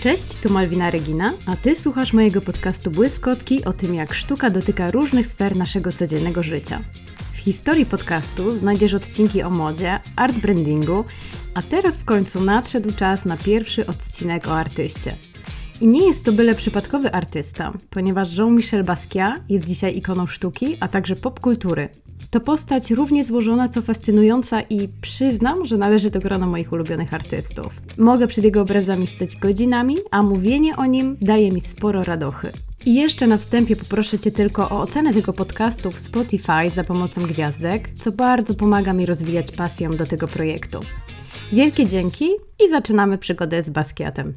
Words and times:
Cześć, 0.00 0.36
tu 0.36 0.52
Malwina 0.52 0.90
Regina, 0.90 1.32
a 1.46 1.56
Ty 1.56 1.76
słuchasz 1.76 2.12
mojego 2.12 2.40
podcastu 2.40 2.90
Błyskotki 2.90 3.64
o 3.64 3.72
tym, 3.72 3.94
jak 3.94 4.14
sztuka 4.14 4.50
dotyka 4.50 4.90
różnych 4.90 5.26
sfer 5.26 5.56
naszego 5.56 5.92
codziennego 5.92 6.42
życia. 6.42 6.80
W 7.32 7.36
historii 7.36 7.86
podcastu 7.86 8.50
znajdziesz 8.50 8.94
odcinki 8.94 9.42
o 9.42 9.50
modzie, 9.50 10.00
art 10.16 10.38
brandingu, 10.38 11.04
a 11.54 11.62
teraz 11.62 11.96
w 11.96 12.04
końcu 12.04 12.40
nadszedł 12.40 12.92
czas 12.92 13.24
na 13.24 13.36
pierwszy 13.36 13.86
odcinek 13.86 14.48
o 14.48 14.56
artyście. 14.56 15.16
I 15.80 15.86
nie 15.86 16.06
jest 16.06 16.24
to 16.24 16.32
byle 16.32 16.54
przypadkowy 16.54 17.12
artysta, 17.12 17.72
ponieważ 17.90 18.36
Jean-Michel 18.36 18.84
Basquiat 18.84 19.40
jest 19.48 19.66
dzisiaj 19.66 19.96
ikoną 19.96 20.26
sztuki, 20.26 20.76
a 20.80 20.88
także 20.88 21.16
popkultury, 21.16 21.88
to 22.30 22.40
postać 22.40 22.90
równie 22.90 23.24
złożona, 23.24 23.68
co 23.68 23.82
fascynująca 23.82 24.60
i 24.60 24.88
przyznam, 25.00 25.66
że 25.66 25.76
należy 25.76 26.10
do 26.10 26.20
grona 26.20 26.46
moich 26.46 26.72
ulubionych 26.72 27.14
artystów. 27.14 27.82
Mogę 27.98 28.26
przed 28.26 28.44
jego 28.44 28.62
obrazami 28.62 29.06
stać 29.06 29.36
godzinami, 29.36 29.96
a 30.10 30.22
mówienie 30.22 30.76
o 30.76 30.86
nim 30.86 31.16
daje 31.20 31.52
mi 31.52 31.60
sporo 31.60 32.02
radochy. 32.02 32.52
I 32.86 32.94
jeszcze 32.94 33.26
na 33.26 33.36
wstępie 33.36 33.76
poproszę 33.76 34.18
Cię 34.18 34.30
tylko 34.30 34.70
o 34.70 34.80
ocenę 34.80 35.14
tego 35.14 35.32
podcastu 35.32 35.90
w 35.90 35.98
Spotify 35.98 36.70
za 36.74 36.84
pomocą 36.84 37.22
gwiazdek, 37.22 37.88
co 37.88 38.12
bardzo 38.12 38.54
pomaga 38.54 38.92
mi 38.92 39.06
rozwijać 39.06 39.52
pasję 39.52 39.90
do 39.90 40.06
tego 40.06 40.28
projektu. 40.28 40.80
Wielkie 41.52 41.86
dzięki 41.86 42.24
i 42.66 42.68
zaczynamy 42.70 43.18
przygodę 43.18 43.62
z 43.62 43.70
Basquiatem. 43.70 44.34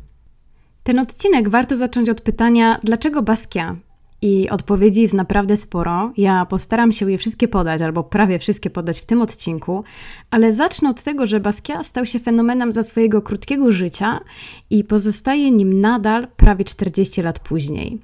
Ten 0.84 1.00
odcinek 1.00 1.50
warto 1.50 1.78
zacząć 1.78 2.10
od 2.10 2.22
pytania, 2.22 2.80
dlaczego 2.84 3.22
Basquiat? 3.22 3.91
I 4.22 4.50
odpowiedzi 4.50 5.02
jest 5.02 5.14
naprawdę 5.14 5.58
sporo. 5.58 6.14
Ja 6.18 6.46
postaram 6.46 6.92
się 6.92 7.12
je 7.12 7.18
wszystkie 7.18 7.48
podać, 7.48 7.82
albo 7.82 8.04
prawie 8.04 8.40
wszystkie 8.40 8.70
podać 8.70 9.02
w 9.02 9.06
tym 9.06 9.22
odcinku, 9.22 9.84
ale 10.32 10.54
zacznę 10.54 10.90
od 10.90 11.04
tego, 11.04 11.26
że 11.26 11.40
Basquiat 11.40 11.88
stał 11.88 12.06
się 12.06 12.20
fenomenem 12.20 12.74
za 12.74 12.84
swojego 12.84 13.22
krótkiego 13.22 13.72
życia 13.72 14.20
i 14.70 14.84
pozostaje 14.84 15.52
nim 15.52 15.82
nadal 15.82 16.28
prawie 16.38 16.66
40 16.66 17.22
lat 17.22 17.40
później. 17.40 18.00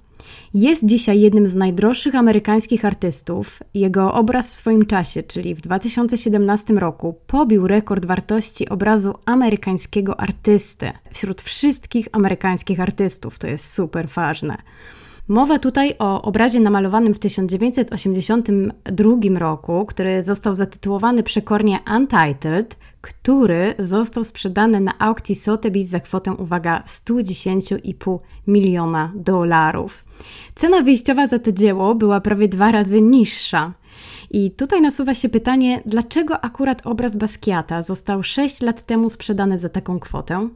Jest 0.53 0.86
dzisiaj 0.86 1.19
jednym 1.19 1.47
z 1.47 1.55
najdroższych 1.55 2.16
amerykańskich 2.16 2.86
artystów. 2.86 3.59
Jego 3.73 4.14
obraz 4.14 4.52
w 4.52 4.55
swoim 4.55 4.86
czasie, 4.86 5.23
czyli 5.23 5.55
w 5.55 5.61
2017 5.61 6.73
roku, 6.73 7.16
pobił 7.27 7.67
rekord 7.67 8.05
wartości 8.05 8.70
obrazu 8.70 9.14
amerykańskiego 9.25 10.20
artysty 10.20 10.92
wśród 11.11 11.42
wszystkich 11.42 12.08
amerykańskich 12.11 12.80
artystów. 12.80 13.39
To 13.39 13.47
jest 13.47 13.73
super 13.73 14.08
ważne. 14.08 14.58
Mowa 15.28 15.59
tutaj 15.59 15.95
o 16.00 16.22
obrazie 16.22 16.59
namalowanym 16.59 17.14
w 17.14 17.20
1982 17.20 19.39
roku, 19.39 19.86
który 19.86 20.23
został 20.23 20.56
zatytułowany 20.56 21.23
przekornie 21.23 21.80
Untitled, 21.95 22.78
który 23.02 23.73
został 23.80 24.23
sprzedany 24.23 24.80
na 24.80 25.00
aukcji 25.00 25.36
Sotheby's 25.36 25.86
za 25.86 26.00
kwotę, 26.00 26.33
uwaga, 26.33 26.83
110,5 26.88 28.20
miliona 28.48 29.11
dolarów. 29.16 30.05
Cena 30.55 30.81
wyjściowa 30.81 31.28
za 31.28 31.39
to 31.39 31.52
dzieło 31.52 31.95
była 31.95 32.22
prawie 32.22 32.48
dwa 32.48 32.72
razy 32.72 33.02
niższa. 33.02 33.73
I 34.31 34.52
tutaj 34.52 34.81
nasuwa 34.81 35.14
się 35.14 35.30
pytanie, 35.30 35.81
dlaczego 35.86 36.45
akurat 36.45 36.88
obraz 36.88 37.17
Basquiata 37.17 37.81
został 37.81 38.23
6 38.23 38.61
lat 38.61 38.86
temu 38.86 39.09
sprzedany 39.09 39.59
za 39.59 39.70
taką 39.70 40.00
kwotę? 40.00 40.50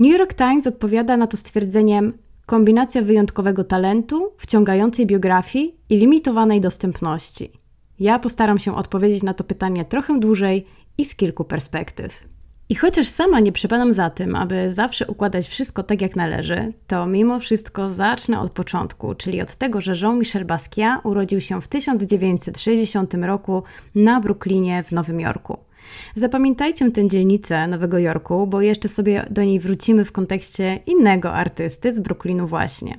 New 0.00 0.18
York 0.18 0.34
Times 0.34 0.66
odpowiada 0.66 1.16
na 1.16 1.26
to 1.26 1.36
stwierdzeniem: 1.36 2.12
Kombinacja 2.48 3.02
wyjątkowego 3.02 3.64
talentu, 3.64 4.32
wciągającej 4.38 5.06
biografii 5.06 5.74
i 5.90 5.96
limitowanej 5.96 6.60
dostępności. 6.60 7.52
Ja 8.00 8.18
postaram 8.18 8.58
się 8.58 8.76
odpowiedzieć 8.76 9.22
na 9.22 9.34
to 9.34 9.44
pytanie 9.44 9.84
trochę 9.84 10.20
dłużej 10.20 10.66
i 10.98 11.04
z 11.04 11.14
kilku 11.14 11.44
perspektyw. 11.44 12.24
I 12.68 12.74
chociaż 12.74 13.06
sama 13.06 13.40
nie 13.40 13.52
przypadam 13.52 13.92
za 13.92 14.10
tym, 14.10 14.36
aby 14.36 14.72
zawsze 14.72 15.06
układać 15.06 15.48
wszystko 15.48 15.82
tak 15.82 16.02
jak 16.02 16.16
należy, 16.16 16.72
to 16.86 17.06
mimo 17.06 17.40
wszystko 17.40 17.90
zacznę 17.90 18.40
od 18.40 18.52
początku, 18.52 19.14
czyli 19.14 19.42
od 19.42 19.56
tego, 19.56 19.80
że 19.80 19.92
Jean-Michel 19.92 20.44
Basquiat 20.44 21.00
urodził 21.04 21.40
się 21.40 21.60
w 21.62 21.68
1960 21.68 23.14
roku 23.14 23.62
na 23.94 24.20
Brooklynie 24.20 24.82
w 24.82 24.92
Nowym 24.92 25.20
Jorku. 25.20 25.67
Zapamiętajcie 26.16 26.90
tę 26.90 27.08
dzielnicę 27.08 27.66
Nowego 27.66 27.98
Jorku, 27.98 28.46
bo 28.46 28.60
jeszcze 28.60 28.88
sobie 28.88 29.26
do 29.30 29.44
niej 29.44 29.60
wrócimy 29.60 30.04
w 30.04 30.12
kontekście 30.12 30.80
innego 30.86 31.32
artysty 31.32 31.94
z 31.94 32.00
Brooklynu 32.00 32.46
właśnie. 32.46 32.98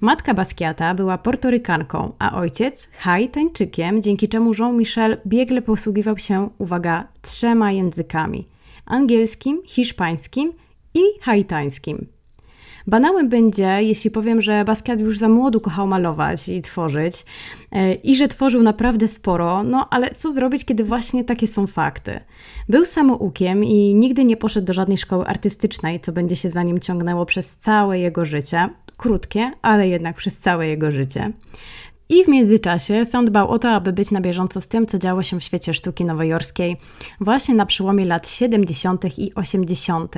Matka 0.00 0.34
Basquiata 0.34 0.94
była 0.94 1.18
portorykanką, 1.18 2.12
a 2.18 2.36
ojciec 2.36 2.88
Haitańczykiem, 2.98 4.02
dzięki 4.02 4.28
czemu 4.28 4.52
Jean-Michel 4.54 5.16
biegle 5.26 5.62
posługiwał 5.62 6.18
się, 6.18 6.48
uwaga, 6.58 7.08
trzema 7.22 7.72
językami: 7.72 8.46
angielskim, 8.86 9.62
hiszpańskim 9.66 10.52
i 10.94 11.00
haitańskim. 11.20 12.19
Banałem 12.86 13.28
będzie, 13.28 13.78
jeśli 13.80 14.10
powiem, 14.10 14.42
że 14.42 14.64
Basquiat 14.64 15.00
już 15.00 15.18
za 15.18 15.28
młodu 15.28 15.60
kochał 15.60 15.86
malować 15.86 16.48
i 16.48 16.62
tworzyć 16.62 17.24
e, 17.72 17.94
i 17.94 18.16
że 18.16 18.28
tworzył 18.28 18.62
naprawdę 18.62 19.08
sporo, 19.08 19.62
no 19.62 19.88
ale 19.90 20.10
co 20.10 20.32
zrobić, 20.32 20.64
kiedy 20.64 20.84
właśnie 20.84 21.24
takie 21.24 21.46
są 21.46 21.66
fakty? 21.66 22.20
Był 22.68 22.86
samoukiem 22.86 23.64
i 23.64 23.94
nigdy 23.94 24.24
nie 24.24 24.36
poszedł 24.36 24.66
do 24.66 24.72
żadnej 24.72 24.98
szkoły 24.98 25.26
artystycznej, 25.26 26.00
co 26.00 26.12
będzie 26.12 26.36
się 26.36 26.50
za 26.50 26.62
nim 26.62 26.80
ciągnęło 26.80 27.26
przez 27.26 27.56
całe 27.56 27.98
jego 27.98 28.24
życie. 28.24 28.68
Krótkie, 28.96 29.50
ale 29.62 29.88
jednak 29.88 30.16
przez 30.16 30.38
całe 30.38 30.66
jego 30.68 30.90
życie. 30.90 31.32
I 32.08 32.24
w 32.24 32.28
międzyczasie 32.28 33.04
sam 33.04 33.24
dbał 33.24 33.48
o 33.48 33.58
to, 33.58 33.70
aby 33.70 33.92
być 33.92 34.10
na 34.10 34.20
bieżąco 34.20 34.60
z 34.60 34.68
tym, 34.68 34.86
co 34.86 34.98
działo 34.98 35.22
się 35.22 35.40
w 35.40 35.44
świecie 35.44 35.74
sztuki 35.74 36.04
nowojorskiej, 36.04 36.76
właśnie 37.20 37.54
na 37.54 37.66
przełomie 37.66 38.04
lat 38.04 38.28
70. 38.28 39.18
i 39.18 39.34
80. 39.34 40.14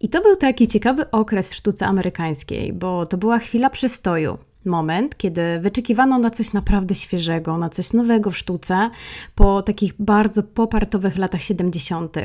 I 0.00 0.08
to 0.08 0.22
był 0.22 0.36
taki 0.36 0.68
ciekawy 0.68 1.10
okres 1.10 1.50
w 1.50 1.54
sztuce 1.54 1.86
amerykańskiej, 1.86 2.72
bo 2.72 3.06
to 3.06 3.16
była 3.16 3.38
chwila 3.38 3.70
przestoju 3.70 4.38
moment, 4.64 5.16
kiedy 5.16 5.60
wyczekiwano 5.60 6.18
na 6.18 6.30
coś 6.30 6.52
naprawdę 6.52 6.94
świeżego, 6.94 7.58
na 7.58 7.68
coś 7.68 7.92
nowego 7.92 8.30
w 8.30 8.38
sztuce 8.38 8.90
po 9.34 9.62
takich 9.62 9.92
bardzo 9.98 10.42
popartowych 10.42 11.18
latach 11.18 11.42
70. 11.42 12.16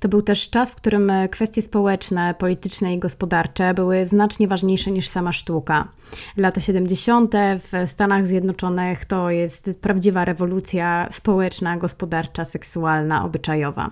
To 0.00 0.08
był 0.08 0.22
też 0.22 0.50
czas, 0.50 0.72
w 0.72 0.76
którym 0.76 1.12
kwestie 1.30 1.62
społeczne, 1.62 2.34
polityczne 2.38 2.94
i 2.94 2.98
gospodarcze 2.98 3.74
były 3.74 4.06
znacznie 4.06 4.48
ważniejsze 4.48 4.90
niż 4.90 5.08
sama 5.08 5.32
sztuka. 5.32 5.88
Lata 6.36 6.60
70. 6.60 7.32
w 7.58 7.90
Stanach 7.90 8.26
Zjednoczonych 8.26 9.04
to 9.04 9.30
jest 9.30 9.70
prawdziwa 9.80 10.24
rewolucja 10.24 11.08
społeczna, 11.10 11.76
gospodarcza, 11.76 12.44
seksualna, 12.44 13.24
obyczajowa. 13.24 13.90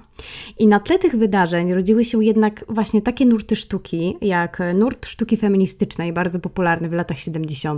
I 0.59 0.67
na 0.67 0.81
tle 0.81 0.99
tych 0.99 1.17
wydarzeń 1.17 1.75
rodziły 1.75 2.05
się 2.05 2.25
jednak 2.25 2.65
właśnie 2.69 3.03
takie 3.03 3.27
nurty 3.27 3.57
sztuki, 3.57 4.17
jak 4.21 4.59
nurt 4.75 5.07
sztuki 5.07 5.37
feministycznej, 5.37 6.13
bardzo 6.13 6.39
popularny 6.39 6.89
w 6.89 6.93
latach 6.93 7.19
70 7.19 7.72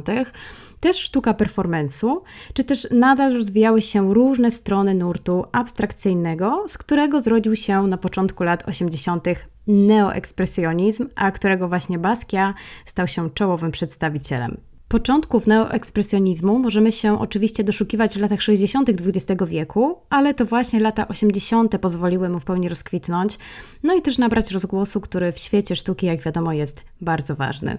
też 0.81 0.97
sztuka 0.97 1.33
performance'u, 1.33 2.21
czy 2.55 2.65
też 2.65 2.89
nadal 2.91 3.35
rozwijały 3.35 3.83
się 3.83 4.15
różne 4.15 4.51
strony 4.51 4.95
nurtu 4.95 5.45
abstrakcyjnego, 5.53 6.65
z 6.69 6.79
którego 6.79 7.21
zrodził 7.21 7.57
się 7.57 7.83
na 7.83 7.97
początku 7.97 8.45
lat 8.45 8.69
80. 8.69 9.25
neoekspresjonizm, 9.67 11.09
a 11.17 11.31
którego 11.31 11.69
właśnie 11.69 11.99
Basquiat 11.99 12.55
stał 12.87 13.07
się 13.09 13.31
czołowym 13.31 13.71
przedstawicielem. 13.71 14.57
Początków 14.89 15.47
neoekspresjonizmu 15.47 16.59
możemy 16.59 16.93
się 16.93 17.21
oczywiście 17.21 17.65
doszukiwać 17.65 18.15
w 18.15 18.21
latach 18.21 18.43
60. 18.43 18.89
XX 18.89 19.43
wieku, 19.47 19.99
ale 20.11 20.35
to 20.35 20.45
właśnie 20.45 20.81
lata 20.81 21.09
80. 21.09 21.79
pozwoliły 21.79 22.29
mu 22.29 22.41
w 22.41 22.45
pełni 22.45 22.69
rozkwitnąć, 22.69 23.39
no 23.83 23.95
i 23.95 24.03
też 24.03 24.19
nabrać 24.19 24.51
rozgłosu, 24.51 25.01
który 25.01 25.33
w 25.33 25.39
świecie 25.39 25.77
sztuki, 25.77 26.07
jak 26.07 26.21
wiadomo, 26.21 26.53
jest 26.53 26.83
bardzo 27.01 27.35
ważny. 27.35 27.79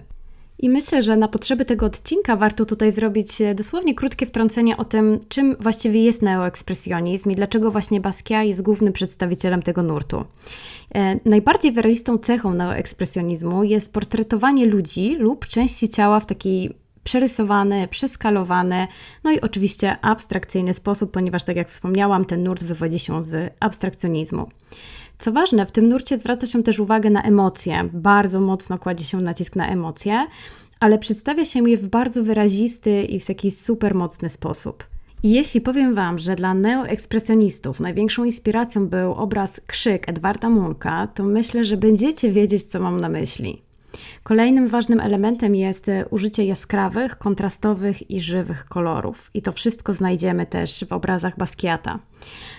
I 0.58 0.70
myślę, 0.70 1.02
że 1.02 1.16
na 1.16 1.28
potrzeby 1.28 1.64
tego 1.64 1.86
odcinka 1.86 2.36
warto 2.36 2.64
tutaj 2.64 2.92
zrobić 2.92 3.40
e, 3.40 3.54
dosłownie 3.54 3.94
krótkie 3.94 4.26
wtrącenie 4.26 4.76
o 4.76 4.84
tym, 4.84 5.20
czym 5.28 5.56
właściwie 5.60 6.04
jest 6.04 6.22
neoekspresjonizm 6.22 7.30
i 7.30 7.34
dlaczego 7.34 7.70
właśnie 7.70 8.00
Basquiat 8.00 8.46
jest 8.46 8.62
głównym 8.62 8.92
przedstawicielem 8.92 9.62
tego 9.62 9.82
nurtu. 9.82 10.24
E, 10.94 11.20
najbardziej 11.24 11.72
wyrazistą 11.72 12.18
cechą 12.18 12.54
neoekspresjonizmu 12.54 13.64
jest 13.64 13.92
portretowanie 13.92 14.66
ludzi 14.66 15.16
lub 15.18 15.46
części 15.46 15.88
ciała 15.88 16.20
w 16.20 16.26
taki 16.26 16.70
przerysowany, 17.04 17.88
przeskalowany, 17.88 18.86
no 19.24 19.30
i 19.30 19.40
oczywiście 19.40 19.96
abstrakcyjny 20.02 20.74
sposób, 20.74 21.10
ponieważ 21.10 21.44
tak 21.44 21.56
jak 21.56 21.68
wspomniałam, 21.68 22.24
ten 22.24 22.42
nurt 22.42 22.64
wywodzi 22.64 22.98
się 22.98 23.22
z 23.22 23.54
abstrakcjonizmu. 23.60 24.48
Co 25.18 25.32
ważne, 25.32 25.66
w 25.66 25.72
tym 25.72 25.88
nurcie 25.88 26.18
zwraca 26.18 26.46
się 26.46 26.62
też 26.62 26.78
uwagę 26.78 27.10
na 27.10 27.22
emocje. 27.22 27.88
Bardzo 27.92 28.40
mocno 28.40 28.78
kładzie 28.78 29.04
się 29.04 29.20
nacisk 29.20 29.56
na 29.56 29.68
emocje, 29.68 30.26
ale 30.80 30.98
przedstawia 30.98 31.44
się 31.44 31.70
je 31.70 31.76
w 31.76 31.88
bardzo 31.88 32.24
wyrazisty 32.24 33.02
i 33.02 33.20
w 33.20 33.26
taki 33.26 33.50
super 33.50 33.94
mocny 33.94 34.28
sposób. 34.28 34.84
I 35.22 35.30
jeśli 35.30 35.60
powiem 35.60 35.94
Wam, 35.94 36.18
że 36.18 36.36
dla 36.36 36.54
neoekspresjonistów 36.54 37.80
największą 37.80 38.24
inspiracją 38.24 38.88
był 38.88 39.12
obraz 39.12 39.60
Krzyk 39.66 40.08
Edwarda 40.08 40.50
Munka, 40.50 41.06
to 41.06 41.24
myślę, 41.24 41.64
że 41.64 41.76
będziecie 41.76 42.32
wiedzieć, 42.32 42.62
co 42.62 42.80
mam 42.80 43.00
na 43.00 43.08
myśli. 43.08 43.65
Kolejnym 44.26 44.68
ważnym 44.68 45.00
elementem 45.00 45.54
jest 45.54 45.90
użycie 46.10 46.44
jaskrawych, 46.44 47.18
kontrastowych 47.18 48.10
i 48.10 48.20
żywych 48.20 48.64
kolorów. 48.64 49.30
I 49.34 49.42
to 49.42 49.52
wszystko 49.52 49.92
znajdziemy 49.92 50.46
też 50.46 50.84
w 50.84 50.92
obrazach 50.92 51.36
Basquiata. 51.38 51.98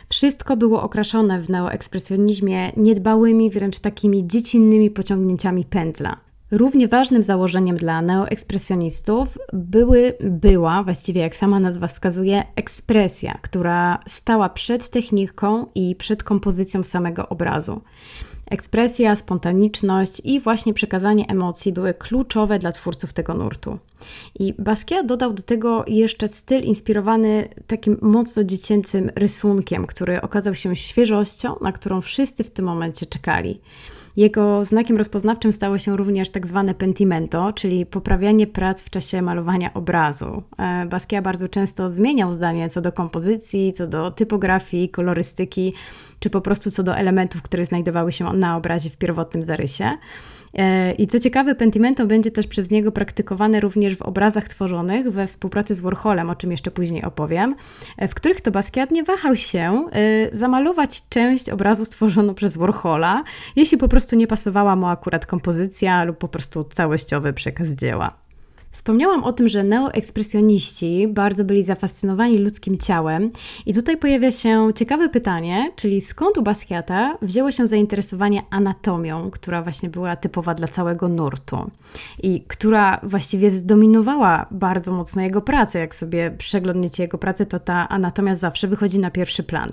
Wszystko 0.09 0.57
było 0.57 0.83
okraszone 0.83 1.41
w 1.41 1.49
neoekspresjonizmie 1.49 2.71
niedbałymi, 2.77 3.49
wręcz 3.49 3.79
takimi 3.79 4.27
dziecinnymi 4.27 4.91
pociągnięciami 4.91 5.65
pędzla. 5.65 6.17
Równie 6.51 6.87
ważnym 6.87 7.23
założeniem 7.23 7.77
dla 7.77 8.01
neoekspresjonistów 8.01 9.37
były, 9.53 10.13
była, 10.19 10.83
właściwie 10.83 11.21
jak 11.21 11.35
sama 11.35 11.59
nazwa 11.59 11.87
wskazuje, 11.87 12.43
ekspresja, 12.55 13.37
która 13.41 13.99
stała 14.07 14.49
przed 14.49 14.89
techniką 14.89 15.65
i 15.75 15.95
przed 15.95 16.23
kompozycją 16.23 16.83
samego 16.83 17.29
obrazu. 17.29 17.81
Ekspresja, 18.45 19.15
spontaniczność 19.15 20.21
i 20.23 20.39
właśnie 20.39 20.73
przekazanie 20.73 21.25
emocji 21.27 21.73
były 21.73 21.93
kluczowe 21.93 22.59
dla 22.59 22.71
twórców 22.71 23.13
tego 23.13 23.33
nurtu. 23.33 23.77
I 24.39 24.53
Basquiat 24.59 25.05
dodał 25.05 25.33
do 25.33 25.43
tego 25.43 25.85
jeszcze 25.87 26.27
styl 26.27 26.61
inspirowany 26.61 27.47
takim 27.67 27.97
mocno 28.01 28.43
dziecięcym 28.43 29.11
rysunkiem, 29.15 29.87
który 29.87 30.21
okazał 30.21 30.55
się 30.55 30.75
świeżością, 30.75 31.55
na 31.61 31.71
którą 31.71 32.01
wszyscy 32.01 32.43
w 32.43 32.51
tym 32.51 32.65
momencie 32.65 33.05
czekali. 33.05 33.61
Jego 34.17 34.65
znakiem 34.65 34.97
rozpoznawczym 34.97 35.53
stało 35.53 35.77
się 35.77 35.97
również 35.97 36.29
tak 36.29 36.47
zwane 36.47 36.73
pentimento, 36.73 37.53
czyli 37.53 37.85
poprawianie 37.85 38.47
prac 38.47 38.83
w 38.83 38.89
czasie 38.89 39.21
malowania 39.21 39.73
obrazu. 39.73 40.43
E, 40.57 40.85
Basquiat 40.85 41.23
bardzo 41.23 41.49
często 41.49 41.89
zmieniał 41.89 42.31
zdanie 42.31 42.69
co 42.69 42.81
do 42.81 42.91
kompozycji, 42.91 43.73
co 43.73 43.87
do 43.87 44.11
typografii, 44.11 44.89
kolorystyki, 44.89 45.73
czy 46.19 46.29
po 46.29 46.41
prostu 46.41 46.71
co 46.71 46.83
do 46.83 46.95
elementów, 46.95 47.41
które 47.41 47.65
znajdowały 47.65 48.11
się 48.11 48.33
na 48.33 48.57
obrazie 48.57 48.89
w 48.89 48.97
pierwotnym 48.97 49.43
zarysie. 49.43 49.97
E, 50.53 50.91
I 50.91 51.07
co 51.07 51.19
ciekawe, 51.19 51.55
Pentimento 51.55 52.07
będzie 52.07 52.31
też 52.31 52.47
przez 52.47 52.71
niego 52.71 52.91
praktykowane 52.91 53.59
również 53.59 53.95
w 53.95 54.01
obrazach 54.01 54.47
tworzonych 54.47 55.11
we 55.11 55.27
współpracy 55.27 55.75
z 55.75 55.81
Warholem, 55.81 56.29
o 56.29 56.35
czym 56.35 56.51
jeszcze 56.51 56.71
później 56.71 57.03
opowiem, 57.03 57.55
e, 57.97 58.07
w 58.07 58.15
których 58.15 58.41
to 58.41 58.51
Basquiat 58.51 58.91
nie 58.91 59.03
wahał 59.03 59.35
się 59.35 59.85
e, 59.91 60.35
zamalować 60.35 61.03
część 61.09 61.49
obrazu 61.49 61.85
stworzoną 61.85 62.33
przez 62.33 62.57
Warhola, 62.57 63.23
jeśli 63.55 63.77
po 63.77 63.87
prostu 63.87 64.15
nie 64.15 64.27
pasowała 64.27 64.75
mu 64.75 64.87
akurat 64.87 65.25
kompozycja 65.25 66.03
lub 66.03 66.17
po 66.17 66.27
prostu 66.27 66.63
całościowy 66.63 67.33
przekaz 67.33 67.67
dzieła. 67.67 68.26
Wspomniałam 68.77 69.23
o 69.23 69.33
tym, 69.33 69.49
że 69.49 69.63
neoekspresjoniści 69.63 71.07
bardzo 71.07 71.43
byli 71.43 71.63
zafascynowani 71.63 72.37
ludzkim 72.37 72.77
ciałem 72.77 73.31
i 73.65 73.73
tutaj 73.73 73.97
pojawia 73.97 74.31
się 74.31 74.69
ciekawe 74.75 75.09
pytanie, 75.09 75.71
czyli 75.75 76.01
skąd 76.01 76.37
u 76.37 76.43
Basquiata 76.43 77.17
wzięło 77.21 77.51
się 77.51 77.67
zainteresowanie 77.67 78.43
anatomią, 78.49 79.31
która 79.31 79.61
właśnie 79.61 79.89
była 79.89 80.15
typowa 80.15 80.53
dla 80.53 80.67
całego 80.67 81.07
nurtu 81.07 81.71
i 82.23 82.43
która 82.47 82.99
właściwie 83.03 83.51
zdominowała 83.51 84.45
bardzo 84.51 84.91
mocno 84.91 85.21
jego 85.21 85.41
pracę. 85.41 85.79
Jak 85.79 85.95
sobie 85.95 86.31
przeglądniecie 86.37 87.03
jego 87.03 87.17
pracę, 87.17 87.45
to 87.45 87.59
ta 87.59 87.89
anatomia 87.89 88.35
zawsze 88.35 88.67
wychodzi 88.67 88.99
na 88.99 89.11
pierwszy 89.11 89.43
plan. 89.43 89.69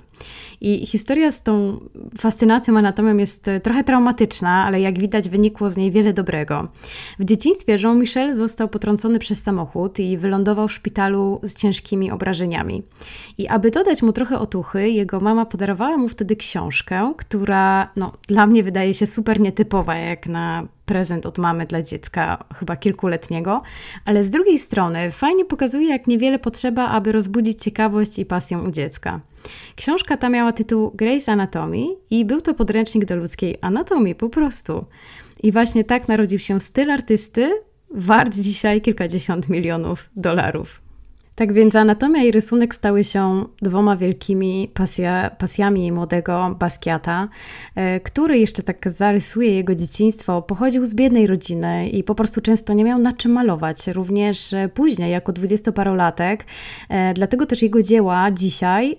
I 0.61 0.87
historia 0.87 1.33
z 1.33 1.43
tą 1.43 1.81
fascynacją 2.19 2.79
anatomią 2.79 3.17
jest 3.17 3.51
trochę 3.63 3.85
traumatyczna, 3.85 4.65
ale 4.65 4.81
jak 4.81 4.99
widać 4.99 5.29
wynikło 5.29 5.71
z 5.71 5.77
niej 5.77 5.93
wiele 5.93 6.13
dobrego. 6.13 6.69
W 7.19 7.25
dzieciństwie 7.25 7.77
Jean-Michel 7.83 8.37
został 8.37 8.69
potrącony 8.69 8.94
potrącony 8.95 9.19
przez 9.19 9.43
samochód 9.43 9.99
i 9.99 10.19
wylądował 10.19 10.69
w 10.69 10.73
szpitalu 10.73 11.41
z 11.43 11.55
ciężkimi 11.55 12.11
obrażeniami. 12.11 12.83
I 13.39 13.49
aby 13.49 13.71
dodać 13.71 14.03
mu 14.03 14.13
trochę 14.13 14.39
otuchy, 14.39 14.91
jego 14.91 15.21
mama 15.21 15.47
podarowała 15.47 15.97
mu 15.97 16.09
wtedy 16.09 16.37
książkę, 16.37 17.15
która 17.17 17.89
no, 17.97 18.13
dla 18.29 18.47
mnie 18.47 18.63
wydaje 18.63 18.95
się 18.95 19.07
super 19.07 19.41
nietypowa, 19.41 19.95
jak 19.95 20.27
na 20.27 20.67
prezent 20.87 21.27
od 21.27 21.39
mamy 21.39 21.67
dla 21.67 21.83
dziecka, 21.83 22.45
chyba 22.59 22.77
kilkuletniego, 22.77 23.63
ale 24.05 24.25
z 24.25 24.31
drugiej 24.31 24.59
strony 24.59 25.13
fajnie 25.13 25.45
pokazuje, 25.45 25.89
jak 25.89 26.07
niewiele 26.07 26.39
potrzeba, 26.39 26.89
aby 26.89 27.13
rozbudzić 27.13 27.63
ciekawość 27.63 28.19
i 28.19 28.27
pasję 28.27 28.59
u 28.59 28.71
dziecka. 28.71 29.21
Książka 29.77 30.17
ta 30.17 30.29
miała 30.29 30.53
tytuł 30.53 30.91
Grace 30.95 31.33
Anatomy 31.33 31.85
i 32.11 32.25
był 32.25 32.41
to 32.41 32.55
podręcznik 32.55 33.05
do 33.05 33.17
ludzkiej 33.17 33.59
anatomii 33.61 34.15
po 34.15 34.29
prostu. 34.29 34.85
I 35.43 35.53
właśnie 35.53 35.85
tak 35.85 36.09
narodził 36.09 36.39
się 36.39 36.61
styl 36.61 36.91
artysty, 36.91 37.51
wart 37.95 38.35
dzisiaj 38.35 38.81
kilkadziesiąt 38.81 39.49
milionów 39.49 40.11
dolarów. 40.17 40.84
Tak 41.35 41.53
więc 41.53 41.77
anatomia 41.77 42.23
i 42.23 42.31
rysunek 42.31 42.75
stały 42.75 43.05
się 43.05 43.45
dwoma 43.63 43.97
wielkimi 43.97 44.71
pasja, 44.75 45.31
pasjami 45.39 45.93
młodego 45.93 46.57
Basquiata, 46.59 47.29
e, 47.75 48.01
który 48.01 48.39
jeszcze 48.39 48.63
tak 48.63 48.91
zarysuje 48.91 49.55
jego 49.55 49.75
dzieciństwo. 49.75 50.43
Pochodził 50.43 50.87
z 50.87 50.95
biednej 50.95 51.27
rodziny 51.27 51.89
i 51.89 52.05
po 52.05 52.15
prostu 52.15 52.41
często 52.41 52.73
nie 52.73 52.85
miał 52.85 52.99
na 52.99 53.13
czym 53.13 53.33
malować, 53.33 53.89
również 53.89 54.53
e, 54.53 54.69
później, 54.69 55.13
jako 55.13 55.33
dwudziestoparolatek. 55.33 56.45
E, 56.89 57.15
dlatego 57.15 57.47
też 57.47 57.63
jego 57.63 57.83
dzieła 57.83 58.31
dzisiaj 58.31 58.97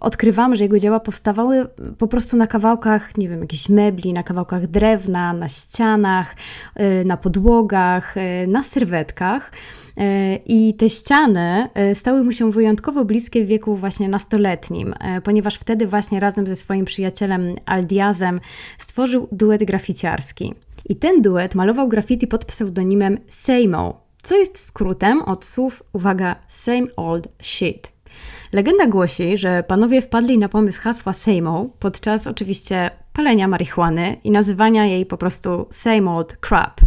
odkrywamy, 0.00 0.56
że 0.56 0.64
jego 0.64 0.78
dzieła 0.78 1.00
powstawały 1.00 1.66
po 1.98 2.08
prostu 2.08 2.36
na 2.36 2.46
kawałkach, 2.46 3.16
nie 3.16 3.28
wiem, 3.28 3.40
jakichś 3.40 3.68
mebli, 3.68 4.12
na 4.12 4.22
kawałkach 4.22 4.66
drewna, 4.66 5.32
na 5.32 5.48
ścianach, 5.48 6.36
na 7.04 7.16
podłogach, 7.16 8.14
na 8.46 8.64
serwetkach. 8.64 9.50
E, 9.98 10.36
I 10.46 10.74
te 10.74 10.90
ściany 10.90 11.68
e, 11.74 11.94
stały 11.94 12.24
mu 12.24 12.32
się 12.32 12.50
wyjątkowo 12.50 13.04
bliskie 13.04 13.44
w 13.44 13.46
wieku 13.46 13.76
właśnie 13.76 14.08
nastoletnim, 14.08 14.94
e, 15.00 15.20
ponieważ 15.20 15.54
wtedy 15.54 15.86
właśnie 15.86 16.20
razem 16.20 16.46
ze 16.46 16.56
swoim 16.56 16.84
przyjacielem 16.84 17.56
Aldiazem 17.66 18.40
stworzył 18.78 19.28
duet 19.32 19.64
graficiarski. 19.64 20.54
I 20.88 20.96
ten 20.96 21.22
duet 21.22 21.54
malował 21.54 21.88
graffiti 21.88 22.26
pod 22.26 22.44
pseudonimem 22.44 23.18
Seymour, 23.28 23.94
co 24.22 24.36
jest 24.36 24.58
skrótem 24.58 25.22
od 25.22 25.44
słów, 25.44 25.82
uwaga, 25.92 26.36
same 26.48 26.86
old 26.96 27.28
shit. 27.42 27.92
Legenda 28.52 28.86
głosi, 28.86 29.36
że 29.36 29.62
panowie 29.62 30.02
wpadli 30.02 30.38
na 30.38 30.48
pomysł 30.48 30.80
hasła 30.80 31.12
Seymour 31.12 31.70
podczas 31.78 32.26
oczywiście 32.26 32.90
palenia 33.12 33.48
marihuany 33.48 34.16
i 34.24 34.30
nazywania 34.30 34.86
jej 34.86 35.06
po 35.06 35.16
prostu 35.16 35.66
same 35.70 36.10
old 36.10 36.36
crap, 36.36 36.80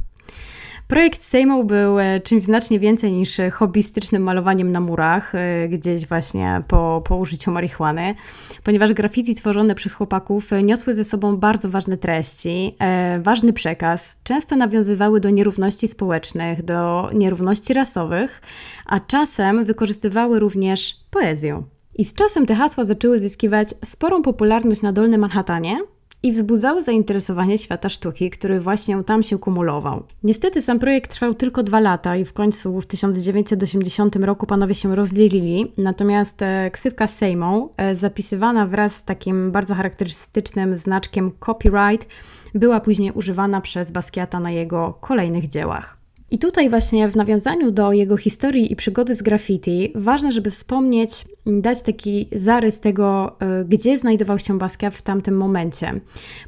Projekt 0.91 1.23
Sejmu 1.23 1.63
był 1.63 1.99
e, 1.99 2.19
czymś 2.19 2.43
znacznie 2.43 2.79
więcej 2.79 3.11
niż 3.11 3.37
hobbystycznym 3.51 4.23
malowaniem 4.23 4.71
na 4.71 4.79
murach, 4.79 5.35
e, 5.35 5.67
gdzieś 5.69 6.07
właśnie 6.07 6.63
po, 6.67 7.01
po 7.05 7.17
użyciu 7.17 7.51
marihuany, 7.51 8.15
ponieważ 8.63 8.93
graffiti 8.93 9.35
tworzone 9.35 9.75
przez 9.75 9.93
chłopaków 9.93 10.49
niosły 10.63 10.95
ze 10.95 11.03
sobą 11.03 11.37
bardzo 11.37 11.69
ważne 11.69 11.97
treści, 11.97 12.75
e, 12.79 13.19
ważny 13.19 13.53
przekaz, 13.53 14.19
często 14.23 14.55
nawiązywały 14.55 15.19
do 15.19 15.29
nierówności 15.29 15.87
społecznych, 15.87 16.65
do 16.65 17.09
nierówności 17.13 17.73
rasowych, 17.73 18.41
a 18.85 18.99
czasem 18.99 19.65
wykorzystywały 19.65 20.39
również 20.39 20.97
poezję. 21.11 21.63
I 21.95 22.05
z 22.05 22.13
czasem 22.13 22.45
te 22.45 22.55
hasła 22.55 22.85
zaczęły 22.85 23.19
zyskiwać 23.19 23.69
sporą 23.85 24.21
popularność 24.21 24.81
na 24.81 24.93
Dolnym 24.93 25.21
Manhattanie, 25.21 25.77
i 26.23 26.31
wzbudzały 26.31 26.83
zainteresowanie 26.83 27.57
świata 27.57 27.89
sztuki, 27.89 28.29
który 28.29 28.59
właśnie 28.59 29.03
tam 29.03 29.23
się 29.23 29.39
kumulował. 29.39 30.03
Niestety 30.23 30.61
sam 30.61 30.79
projekt 30.79 31.11
trwał 31.11 31.33
tylko 31.33 31.63
dwa 31.63 31.79
lata 31.79 32.15
i 32.15 32.25
w 32.25 32.33
końcu 32.33 32.81
w 32.81 32.85
1980 32.85 34.15
roku 34.15 34.45
panowie 34.45 34.75
się 34.75 34.95
rozdzielili, 34.95 35.73
natomiast 35.77 36.41
e, 36.41 36.71
ksywka 36.71 37.07
Seymour, 37.07 37.69
e, 37.77 37.95
zapisywana 37.95 38.67
wraz 38.67 38.95
z 38.95 39.03
takim 39.03 39.51
bardzo 39.51 39.75
charakterystycznym 39.75 40.77
znaczkiem 40.77 41.31
copyright, 41.39 42.07
była 42.55 42.79
później 42.79 43.11
używana 43.11 43.61
przez 43.61 43.91
Basquiata 43.91 44.39
na 44.39 44.51
jego 44.51 44.93
kolejnych 45.01 45.47
dziełach. 45.47 46.00
I 46.31 46.39
tutaj 46.39 46.69
właśnie 46.69 47.07
w 47.07 47.15
nawiązaniu 47.15 47.71
do 47.71 47.93
jego 47.93 48.17
historii 48.17 48.71
i 48.71 48.75
przygody 48.75 49.15
z 49.15 49.21
graffiti, 49.21 49.91
ważne, 49.95 50.31
żeby 50.31 50.51
wspomnieć, 50.51 51.25
dać 51.45 51.81
taki 51.81 52.27
zarys 52.35 52.79
tego, 52.79 53.35
e, 53.39 53.65
gdzie 53.65 53.99
znajdował 53.99 54.39
się 54.39 54.57
Basquiat 54.57 54.95
w 54.95 55.01
tamtym 55.01 55.37
momencie. 55.37 55.99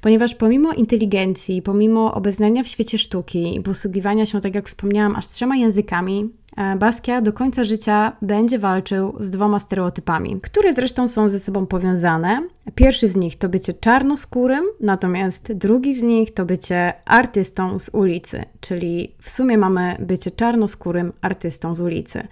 Ponieważ 0.01 0.35
pomimo 0.35 0.73
inteligencji, 0.73 1.61
pomimo 1.61 2.13
obeznania 2.13 2.63
w 2.63 2.67
świecie 2.67 2.97
sztuki 2.97 3.55
i 3.55 3.61
posługiwania 3.61 4.25
się, 4.25 4.41
tak 4.41 4.55
jak 4.55 4.67
wspomniałam, 4.67 5.15
aż 5.15 5.27
trzema 5.27 5.55
językami, 5.55 6.29
E, 6.57 6.75
Basquiat 6.75 7.23
do 7.23 7.33
końca 7.33 7.63
życia 7.63 8.17
będzie 8.21 8.59
walczył 8.59 9.15
z 9.19 9.29
dwoma 9.29 9.59
stereotypami, 9.59 10.41
które 10.41 10.73
zresztą 10.73 11.07
są 11.07 11.29
ze 11.29 11.39
sobą 11.39 11.65
powiązane. 11.65 12.47
Pierwszy 12.75 13.07
z 13.07 13.15
nich 13.15 13.37
to 13.37 13.49
bycie 13.49 13.73
czarnoskórym, 13.73 14.63
natomiast 14.79 15.53
drugi 15.53 15.95
z 15.95 16.03
nich 16.03 16.33
to 16.33 16.45
bycie 16.45 16.93
artystą 17.05 17.79
z 17.79 17.89
ulicy, 17.89 18.45
czyli 18.59 19.15
w 19.21 19.29
sumie 19.29 19.57
mamy 19.57 19.97
bycie 19.99 20.31
czarnoskórym 20.31 21.13
artystą 21.21 21.75
z 21.75 21.81
ulicy. 21.81 22.27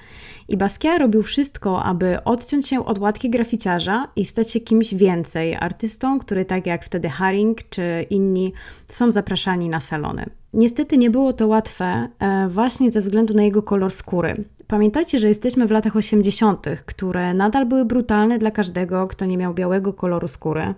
I 0.50 0.58
Basquiat 0.58 1.00
robił 1.00 1.24
wszystko, 1.24 1.84
aby 1.84 2.24
odciąć 2.24 2.68
się 2.68 2.86
od 2.86 3.00
łatki 3.00 3.30
graficiarza 3.30 4.08
i 4.16 4.26
stać 4.26 4.52
się 4.52 4.60
kimś 4.60 4.94
więcej, 4.94 5.56
artystą, 5.56 6.20
który 6.20 6.46
tak 6.46 6.66
jak 6.66 6.86
wtedy 6.86 7.10
Haring 7.10 7.70
czy 7.70 8.06
inni 8.10 8.54
są 8.88 9.12
zapraszani 9.12 9.70
na 9.70 9.80
salony. 9.80 10.41
Niestety 10.54 10.98
nie 10.98 11.10
było 11.10 11.34
to 11.34 11.48
łatwe 11.48 12.08
e, 12.20 12.48
właśnie 12.50 12.92
ze 12.92 13.02
względu 13.02 13.34
na 13.34 13.44
jego 13.44 13.64
kolor 13.64 13.92
skóry. 13.92 14.44
Pamiętajcie, 14.68 15.20
że 15.20 15.28
jesteśmy 15.28 15.68
w 15.68 15.72
latach 15.72 15.96
80., 15.96 16.66
które 16.86 17.34
nadal 17.34 17.66
były 17.66 17.86
brutalne 17.86 18.40
dla 18.40 18.52
każdego, 18.52 19.08
kto 19.08 19.26
nie 19.26 19.38
miał 19.38 19.54
białego 19.54 19.94
koloru 19.94 20.28
skóry. 20.28 20.74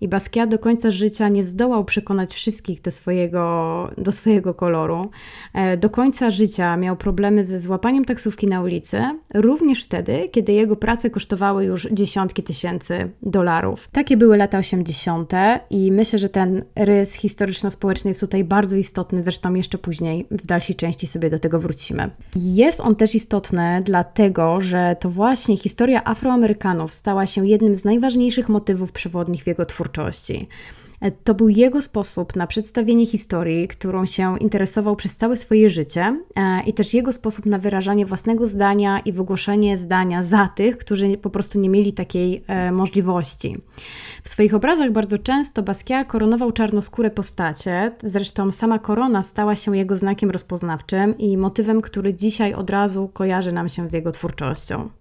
I 0.00 0.08
Basquiat 0.08 0.50
do 0.50 0.58
końca 0.58 0.90
życia 0.90 1.28
nie 1.28 1.44
zdołał 1.44 1.84
przekonać 1.84 2.34
wszystkich 2.34 2.82
do 2.82 2.90
swojego, 2.90 3.90
do 3.98 4.12
swojego 4.12 4.54
koloru. 4.54 5.10
E, 5.54 5.76
do 5.76 5.90
końca 5.90 6.30
życia 6.30 6.76
miał 6.76 6.96
problemy 6.96 7.44
ze 7.44 7.60
złapaniem 7.60 8.04
taksówki 8.04 8.46
na 8.46 8.62
ulicy, 8.62 9.02
również 9.34 9.84
wtedy, 9.84 10.28
kiedy 10.32 10.52
jego 10.52 10.76
prace 10.76 11.10
kosztowały 11.10 11.64
już 11.64 11.88
dziesiątki 11.92 12.42
tysięcy 12.42 13.10
dolarów. 13.22 13.88
Takie 13.92 14.16
były 14.16 14.36
lata 14.36 14.58
80. 14.58 15.32
i 15.70 15.92
myślę, 15.92 16.18
że 16.18 16.28
ten 16.28 16.64
rys 16.76 17.14
historyczno-społeczny 17.14 18.10
jest 18.10 18.20
tutaj 18.20 18.44
bardzo 18.44 18.76
istotny, 18.76 19.22
zresztą 19.22 19.54
jeszcze 19.54 19.78
później 19.78 20.26
w 20.30 20.46
dalszej 20.46 20.76
części 20.76 21.06
sobie 21.06 21.30
do 21.30 21.38
tego 21.38 21.60
wrócimy. 21.60 22.10
Jest 22.36 22.80
on 22.80 22.96
też 22.96 23.14
istotny 23.14 23.82
dlatego, 23.84 24.60
że 24.60 24.96
to 25.00 25.08
właśnie 25.08 25.56
historia 25.56 26.04
Afroamerykanów 26.04 26.94
stała 26.94 27.26
się 27.26 27.46
jednym 27.46 27.74
z 27.74 27.84
najważniejszych 27.84 28.48
motywów 28.48 28.92
przewodnich 28.92 29.44
w 29.44 29.46
jego 29.46 29.66
twórczości. 29.66 29.89
To 31.24 31.34
był 31.34 31.48
jego 31.48 31.82
sposób 31.82 32.36
na 32.36 32.46
przedstawienie 32.46 33.06
historii, 33.06 33.68
którą 33.68 34.06
się 34.06 34.38
interesował 34.38 34.96
przez 34.96 35.16
całe 35.16 35.36
swoje 35.36 35.70
życie, 35.70 36.20
e, 36.36 36.62
i 36.66 36.72
też 36.72 36.94
jego 36.94 37.12
sposób 37.12 37.46
na 37.46 37.58
wyrażanie 37.58 38.06
własnego 38.06 38.46
zdania 38.46 39.00
i 39.00 39.12
wygłoszenie 39.12 39.78
zdania 39.78 40.22
za 40.22 40.48
tych, 40.48 40.78
którzy 40.78 41.18
po 41.18 41.30
prostu 41.30 41.60
nie 41.60 41.68
mieli 41.68 41.92
takiej 41.92 42.44
e, 42.46 42.72
możliwości. 42.72 43.56
W 44.24 44.28
swoich 44.28 44.54
obrazach 44.54 44.92
bardzo 44.92 45.18
często 45.18 45.62
Basquiat 45.62 46.08
koronował 46.08 46.52
czarnoskóre 46.52 47.10
postacie, 47.10 47.92
zresztą 48.02 48.52
sama 48.52 48.78
korona 48.78 49.22
stała 49.22 49.56
się 49.56 49.76
jego 49.76 49.96
znakiem 49.96 50.30
rozpoznawczym 50.30 51.18
i 51.18 51.36
motywem, 51.36 51.80
który 51.82 52.14
dzisiaj 52.14 52.54
od 52.54 52.70
razu 52.70 53.10
kojarzy 53.12 53.52
nam 53.52 53.68
się 53.68 53.88
z 53.88 53.92
jego 53.92 54.12
twórczością. 54.12 54.99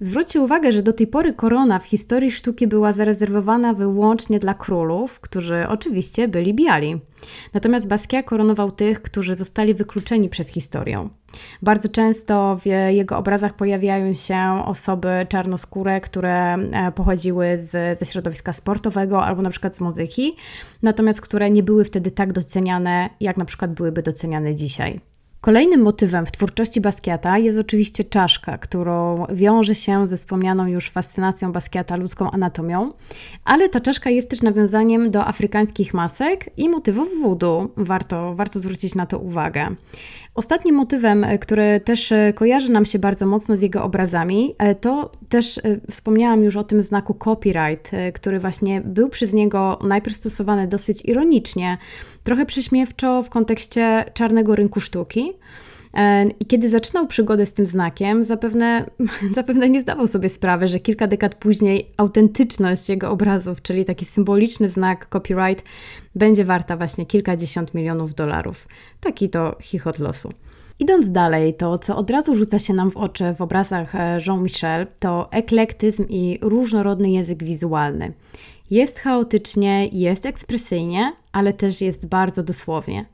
Zwróćcie 0.00 0.40
uwagę, 0.40 0.72
że 0.72 0.82
do 0.82 0.92
tej 0.92 1.06
pory 1.06 1.32
korona 1.32 1.78
w 1.78 1.86
historii 1.86 2.30
sztuki 2.30 2.66
była 2.66 2.92
zarezerwowana 2.92 3.74
wyłącznie 3.74 4.38
dla 4.38 4.54
królów, 4.54 5.20
którzy 5.20 5.68
oczywiście 5.68 6.28
byli 6.28 6.54
biali. 6.54 7.00
Natomiast 7.54 7.88
Basquiat 7.88 8.26
koronował 8.26 8.70
tych, 8.70 9.02
którzy 9.02 9.34
zostali 9.34 9.74
wykluczeni 9.74 10.28
przez 10.28 10.48
historię. 10.48 11.08
Bardzo 11.62 11.88
często 11.88 12.58
w 12.60 12.66
jego 12.88 13.18
obrazach 13.18 13.56
pojawiają 13.56 14.14
się 14.14 14.62
osoby 14.66 15.26
czarnoskóre, 15.28 16.00
które 16.00 16.54
e, 16.54 16.92
pochodziły 16.92 17.58
z, 17.60 17.98
ze 17.98 18.06
środowiska 18.06 18.52
sportowego 18.52 19.24
albo 19.24 19.42
na 19.42 19.50
przykład 19.50 19.76
z 19.76 19.80
muzyki, 19.80 20.36
natomiast 20.82 21.20
które 21.20 21.50
nie 21.50 21.62
były 21.62 21.84
wtedy 21.84 22.10
tak 22.10 22.32
doceniane, 22.32 23.10
jak 23.20 23.36
na 23.36 23.44
przykład 23.44 23.74
byłyby 23.74 24.02
doceniane 24.02 24.54
dzisiaj. 24.54 25.00
Kolejnym 25.40 25.82
motywem 25.82 26.26
w 26.26 26.32
twórczości 26.32 26.80
Basquiata 26.80 27.38
jest 27.38 27.58
oczywiście 27.58 28.04
czaszka, 28.04 28.58
którą 28.58 29.26
wiąże 29.32 29.74
się 29.74 30.06
ze 30.06 30.16
wspomnianą 30.16 30.66
już 30.66 30.90
fascynacją 30.90 31.52
Basquiata 31.52 31.96
ludzką 31.96 32.30
anatomią, 32.30 32.92
ale 33.44 33.68
ta 33.68 33.80
czaszka 33.80 34.10
jest 34.10 34.30
też 34.30 34.42
nawiązaniem 34.42 35.10
do 35.10 35.26
afrykańskich 35.26 35.94
masek 35.94 36.50
i 36.56 36.68
motywów 36.68 37.08
voodoo. 37.22 37.68
Warto, 37.76 38.34
warto 38.34 38.58
zwrócić 38.60 38.94
na 38.94 39.06
to 39.06 39.18
uwagę. 39.18 39.68
Ostatnim 40.36 40.74
motywem, 40.74 41.24
e, 41.24 41.38
który 41.38 41.80
też 41.80 42.12
e, 42.12 42.32
kojarzy 42.32 42.72
nam 42.72 42.84
się 42.84 42.98
bardzo 42.98 43.26
mocno 43.26 43.56
z 43.56 43.62
jego 43.62 43.84
obrazami, 43.84 44.54
e, 44.58 44.74
to 44.74 45.12
też 45.28 45.60
wspomniałam 45.90 46.44
już 46.44 46.56
o 46.56 46.64
tym 46.64 46.82
znaku 46.82 47.14
copyright, 47.14 47.90
który 48.14 48.38
właśnie 48.38 48.80
był 48.80 49.08
przez 49.08 49.32
niego 49.32 49.78
najpierw 49.84 50.16
stosowany 50.16 50.66
dosyć 50.66 51.04
ironicznie, 51.04 51.78
trochę 52.24 52.46
prześmiewczo 52.46 53.22
w 53.22 53.30
kontekście 53.30 54.04
czarnego 54.14 54.56
rynku 54.56 54.80
sztuki. 54.80 55.32
I 56.40 56.46
kiedy 56.46 56.68
zaczynał 56.68 57.06
przygodę 57.06 57.46
z 57.46 57.52
tym 57.52 57.66
znakiem, 57.66 58.24
zapewne, 58.24 58.90
zapewne 59.34 59.70
nie 59.70 59.80
zdawał 59.80 60.06
sobie 60.06 60.28
sprawy, 60.28 60.68
że 60.68 60.80
kilka 60.80 61.06
dekad 61.06 61.34
później 61.34 61.90
autentyczność 61.96 62.88
jego 62.88 63.10
obrazów, 63.10 63.62
czyli 63.62 63.84
taki 63.84 64.04
symboliczny 64.04 64.68
znak 64.68 65.08
copyright, 65.08 65.64
będzie 66.14 66.44
warta 66.44 66.76
właśnie 66.76 67.06
kilkadziesiąt 67.06 67.74
milionów 67.74 68.14
dolarów. 68.14 68.68
Taki 69.00 69.28
to 69.28 69.56
chichot 69.60 69.98
losu. 69.98 70.32
Idąc 70.78 71.12
dalej, 71.12 71.54
to 71.54 71.78
co 71.78 71.96
od 71.96 72.10
razu 72.10 72.34
rzuca 72.34 72.58
się 72.58 72.74
nam 72.74 72.90
w 72.90 72.96
oczy 72.96 73.34
w 73.34 73.40
obrazach 73.40 73.94
e, 73.94 74.18
Jean-Michel, 74.26 74.86
to 74.98 75.28
eklektyzm 75.30 76.06
i 76.08 76.38
różnorodny 76.42 77.10
język 77.10 77.44
wizualny. 77.44 78.12
Jest 78.70 78.98
chaotycznie, 78.98 79.86
jest 79.86 80.26
ekspresyjnie, 80.26 81.12
ale 81.32 81.52
też 81.52 81.80
jest 81.80 82.06
bardzo 82.06 82.42
dosłownie. 82.42 83.06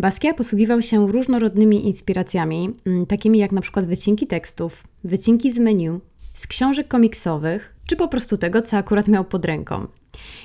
Basquiat 0.00 0.36
posługiwał 0.36 0.82
się 0.82 1.12
różnorodnymi 1.12 1.86
inspiracjami, 1.86 2.74
mm, 2.86 3.06
takimi 3.06 3.38
jak 3.38 3.52
na 3.52 3.60
przykład 3.60 3.86
wycinki 3.86 4.26
tekstów, 4.26 4.84
wycinki 5.04 5.52
z 5.52 5.58
menu, 5.58 6.00
z 6.34 6.46
książek 6.46 6.88
komiksowych, 6.88 7.74
czy 7.88 7.96
po 7.96 8.08
prostu 8.08 8.36
tego, 8.36 8.62
co 8.62 8.76
akurat 8.76 9.08
miał 9.08 9.24
pod 9.24 9.44
ręką. 9.44 9.86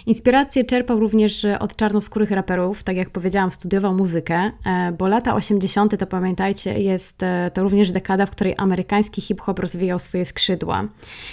Inspirację 0.05 0.63
czerpał 0.63 0.99
również 0.99 1.45
od 1.59 1.75
czarnoskórych 1.75 2.31
raperów, 2.31 2.83
tak 2.83 2.97
jak 2.97 3.09
powiedziałam, 3.09 3.51
studiował 3.51 3.93
muzykę, 3.93 4.51
e, 4.65 4.91
bo 4.97 5.07
lata 5.07 5.35
80. 5.35 5.97
to 5.97 6.07
pamiętajcie, 6.07 6.79
jest 6.79 7.23
e, 7.23 7.51
to 7.53 7.63
również 7.63 7.91
dekada, 7.91 8.25
w 8.25 8.31
której 8.31 8.55
amerykański 8.57 9.21
hip-hop 9.21 9.59
rozwijał 9.59 9.99
swoje 9.99 10.25
skrzydła. 10.25 10.87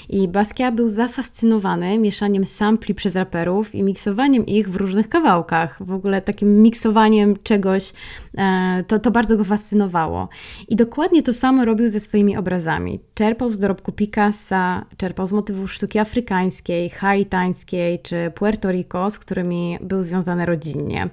I 0.08 0.28
Basquiat 0.28 0.74
był 0.74 0.88
zafascynowany 0.88 1.98
mieszaniem 1.98 2.46
sampli 2.46 2.94
przez 2.94 3.16
raperów 3.16 3.74
i 3.74 3.82
miksowaniem 3.82 4.46
ich 4.46 4.70
w 4.70 4.76
różnych 4.76 5.08
kawałkach. 5.08 5.76
W 5.80 5.92
ogóle 5.92 6.22
takim 6.22 6.62
miksowaniem 6.62 7.36
czegoś, 7.42 7.92
e, 8.38 8.84
to, 8.86 8.98
to 8.98 9.10
bardzo 9.10 9.36
go 9.36 9.44
fascynowało. 9.44 10.28
I 10.68 10.76
dokładnie 10.76 11.22
to 11.22 11.34
samo 11.34 11.64
robił 11.64 11.88
ze 11.88 12.00
swoimi 12.00 12.36
obrazami. 12.36 13.00
Czerpał 13.14 13.50
z 13.50 13.58
dorobku 13.58 13.92
Picassa, 13.92 14.84
czerpał 14.96 15.26
z 15.26 15.32
motywów 15.32 15.72
sztuki 15.72 15.98
afrykańskiej, 15.98 16.90
haitańskiej 16.90 17.98
czy 18.02 18.32
Puerto 18.42 18.70
Rico, 18.70 19.10
z 19.10 19.18
którymi 19.18 19.78
był 19.80 20.02
związany 20.02 20.46
rodzinnie. 20.46 21.08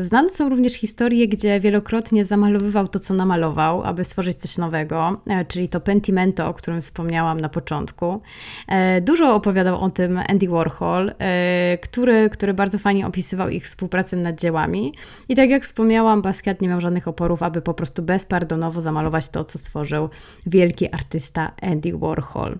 Znane 0.00 0.30
są 0.30 0.48
również 0.48 0.72
historie, 0.72 1.28
gdzie 1.28 1.60
wielokrotnie 1.60 2.24
zamalowywał 2.24 2.88
to, 2.88 2.98
co 2.98 3.14
namalował, 3.14 3.82
aby 3.82 4.04
stworzyć 4.04 4.38
coś 4.38 4.58
nowego, 4.58 5.20
e, 5.26 5.44
czyli 5.44 5.68
to 5.68 5.80
pentimento, 5.80 6.48
o 6.48 6.54
którym 6.54 6.82
wspomniałam 6.82 7.40
na 7.40 7.48
początku. 7.48 8.20
E, 8.68 9.00
dużo 9.00 9.34
opowiadał 9.34 9.80
o 9.80 9.90
tym 9.90 10.20
Andy 10.28 10.48
Warhol, 10.48 11.12
e, 11.18 11.78
który, 11.82 12.30
który 12.30 12.54
bardzo 12.54 12.78
fajnie 12.78 13.06
opisywał 13.06 13.48
ich 13.48 13.64
współpracę 13.64 14.16
nad 14.16 14.40
dziełami. 14.40 14.94
I 15.28 15.36
tak 15.36 15.50
jak 15.50 15.64
wspomniałam, 15.64 16.22
Basquiat 16.22 16.60
nie 16.60 16.68
miał 16.68 16.80
żadnych 16.80 17.08
oporów, 17.08 17.42
aby 17.42 17.62
po 17.62 17.74
prostu 17.74 18.02
bezpardonowo 18.02 18.80
zamalować 18.80 19.28
to, 19.28 19.44
co 19.44 19.58
stworzył 19.58 20.08
wielki 20.46 20.94
artysta 20.94 21.52
Andy 21.60 21.92
Warhol. 21.98 22.58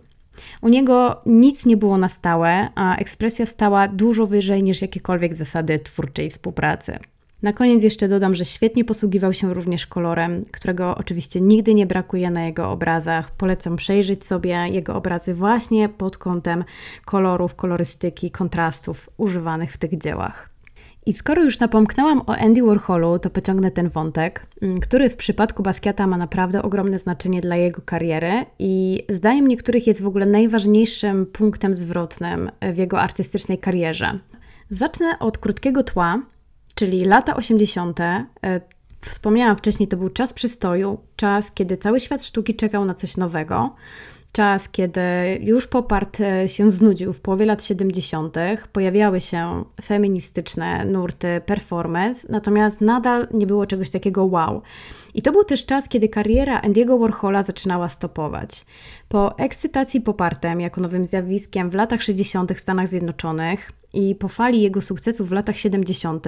U 0.62 0.68
niego 0.68 1.20
nic 1.26 1.66
nie 1.66 1.76
było 1.76 1.98
na 1.98 2.08
stałe, 2.08 2.68
a 2.74 2.96
ekspresja 2.96 3.46
stała 3.46 3.88
dużo 3.88 4.26
wyżej 4.26 4.62
niż 4.62 4.82
jakiekolwiek 4.82 5.34
zasady 5.34 5.78
twórczej 5.78 6.30
współpracy. 6.30 6.98
Na 7.42 7.52
koniec 7.52 7.82
jeszcze 7.82 8.08
dodam, 8.08 8.34
że 8.34 8.44
świetnie 8.44 8.84
posługiwał 8.84 9.32
się 9.32 9.54
również 9.54 9.86
kolorem, 9.86 10.44
którego 10.52 10.96
oczywiście 10.96 11.40
nigdy 11.40 11.74
nie 11.74 11.86
brakuje 11.86 12.30
na 12.30 12.44
jego 12.44 12.70
obrazach. 12.70 13.30
Polecam 13.30 13.76
przejrzeć 13.76 14.26
sobie 14.26 14.50
jego 14.50 14.94
obrazy 14.94 15.34
właśnie 15.34 15.88
pod 15.88 16.18
kątem 16.18 16.64
kolorów, 17.04 17.54
kolorystyki, 17.54 18.30
kontrastów 18.30 19.10
używanych 19.16 19.72
w 19.72 19.78
tych 19.78 19.98
dziełach. 19.98 20.51
I 21.06 21.12
skoro 21.12 21.42
już 21.44 21.58
napomknęłam 21.58 22.20
o 22.26 22.36
Andy 22.36 22.62
Warholu, 22.62 23.18
to 23.18 23.30
pociągnę 23.30 23.70
ten 23.70 23.88
wątek, 23.88 24.46
mm, 24.62 24.80
który 24.80 25.10
w 25.10 25.16
przypadku 25.16 25.62
Basquiata 25.62 26.06
ma 26.06 26.16
naprawdę 26.16 26.62
ogromne 26.62 26.98
znaczenie 26.98 27.40
dla 27.40 27.56
jego 27.56 27.82
kariery 27.82 28.46
i 28.58 29.02
zdaniem 29.08 29.48
niektórych 29.48 29.86
jest 29.86 30.02
w 30.02 30.06
ogóle 30.06 30.26
najważniejszym 30.26 31.26
punktem 31.26 31.74
zwrotnym 31.74 32.50
w 32.74 32.78
jego 32.78 33.00
artystycznej 33.00 33.58
karierze. 33.58 34.18
Zacznę 34.68 35.18
od 35.20 35.38
krótkiego 35.38 35.82
tła, 35.82 36.22
czyli 36.74 37.04
lata 37.04 37.36
80. 37.36 38.00
E, 38.00 38.24
wspomniałam 39.00 39.56
wcześniej, 39.56 39.88
to 39.88 39.96
był 39.96 40.08
czas 40.08 40.32
przystoju, 40.32 40.98
czas, 41.16 41.52
kiedy 41.52 41.76
cały 41.76 42.00
świat 42.00 42.24
sztuki 42.24 42.54
czekał 42.54 42.84
na 42.84 42.94
coś 42.94 43.16
nowego 43.16 43.74
czas, 44.32 44.68
kiedy 44.68 45.00
już 45.40 45.66
popart 45.66 46.20
e, 46.20 46.48
się 46.48 46.72
znudził 46.72 47.12
w 47.12 47.20
połowie 47.20 47.46
lat 47.46 47.64
70., 47.64 48.36
pojawiały 48.72 49.20
się 49.20 49.64
feministyczne 49.84 50.84
nurty 50.84 51.40
performance, 51.46 52.26
natomiast 52.30 52.80
nadal 52.80 53.28
nie 53.34 53.46
było 53.46 53.66
czegoś 53.66 53.90
takiego 53.90 54.24
wow. 54.24 54.62
I 55.14 55.22
to 55.22 55.32
był 55.32 55.44
też 55.44 55.66
czas, 55.66 55.88
kiedy 55.88 56.08
kariera 56.08 56.60
Andiego 56.60 56.98
Warhola 56.98 57.42
zaczynała 57.42 57.88
stopować. 57.88 58.64
Po 59.08 59.38
ekscytacji 59.38 60.00
popartem 60.00 60.60
jako 60.60 60.80
nowym 60.80 61.06
zjawiskiem 61.06 61.70
w 61.70 61.74
latach 61.74 62.02
60. 62.02 62.52
w 62.52 62.60
Stanach 62.60 62.88
Zjednoczonych 62.88 63.72
i 63.92 64.14
po 64.14 64.28
fali 64.28 64.62
jego 64.62 64.80
sukcesów 64.80 65.28
w 65.28 65.32
latach 65.32 65.58
70., 65.58 66.26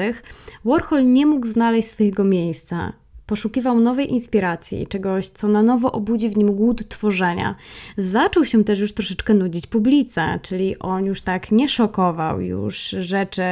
Warhol 0.65 1.13
nie 1.13 1.27
mógł 1.27 1.47
znaleźć 1.47 1.89
swojego 1.89 2.25
miejsca. 2.25 2.93
Poszukiwał 3.27 3.81
nowej 3.81 4.13
inspiracji, 4.13 4.87
czegoś, 4.87 5.29
co 5.29 5.49
na 5.49 5.63
nowo 5.63 5.93
obudzi 5.93 6.29
w 6.29 6.37
nim 6.37 6.55
głód 6.55 6.89
tworzenia. 6.89 7.55
Zaczął 7.99 8.45
się 8.45 8.65
też 8.65 8.81
już 8.81 8.93
troszeczkę 8.95 9.35
nudzić 9.35 9.67
publice, 9.67 10.39
czyli 10.43 10.79
on 10.79 11.05
już 11.05 11.23
tak 11.23 11.53
nie 11.53 11.69
szokował, 11.69 12.41
już 12.41 12.89
rzeczy 12.89 13.43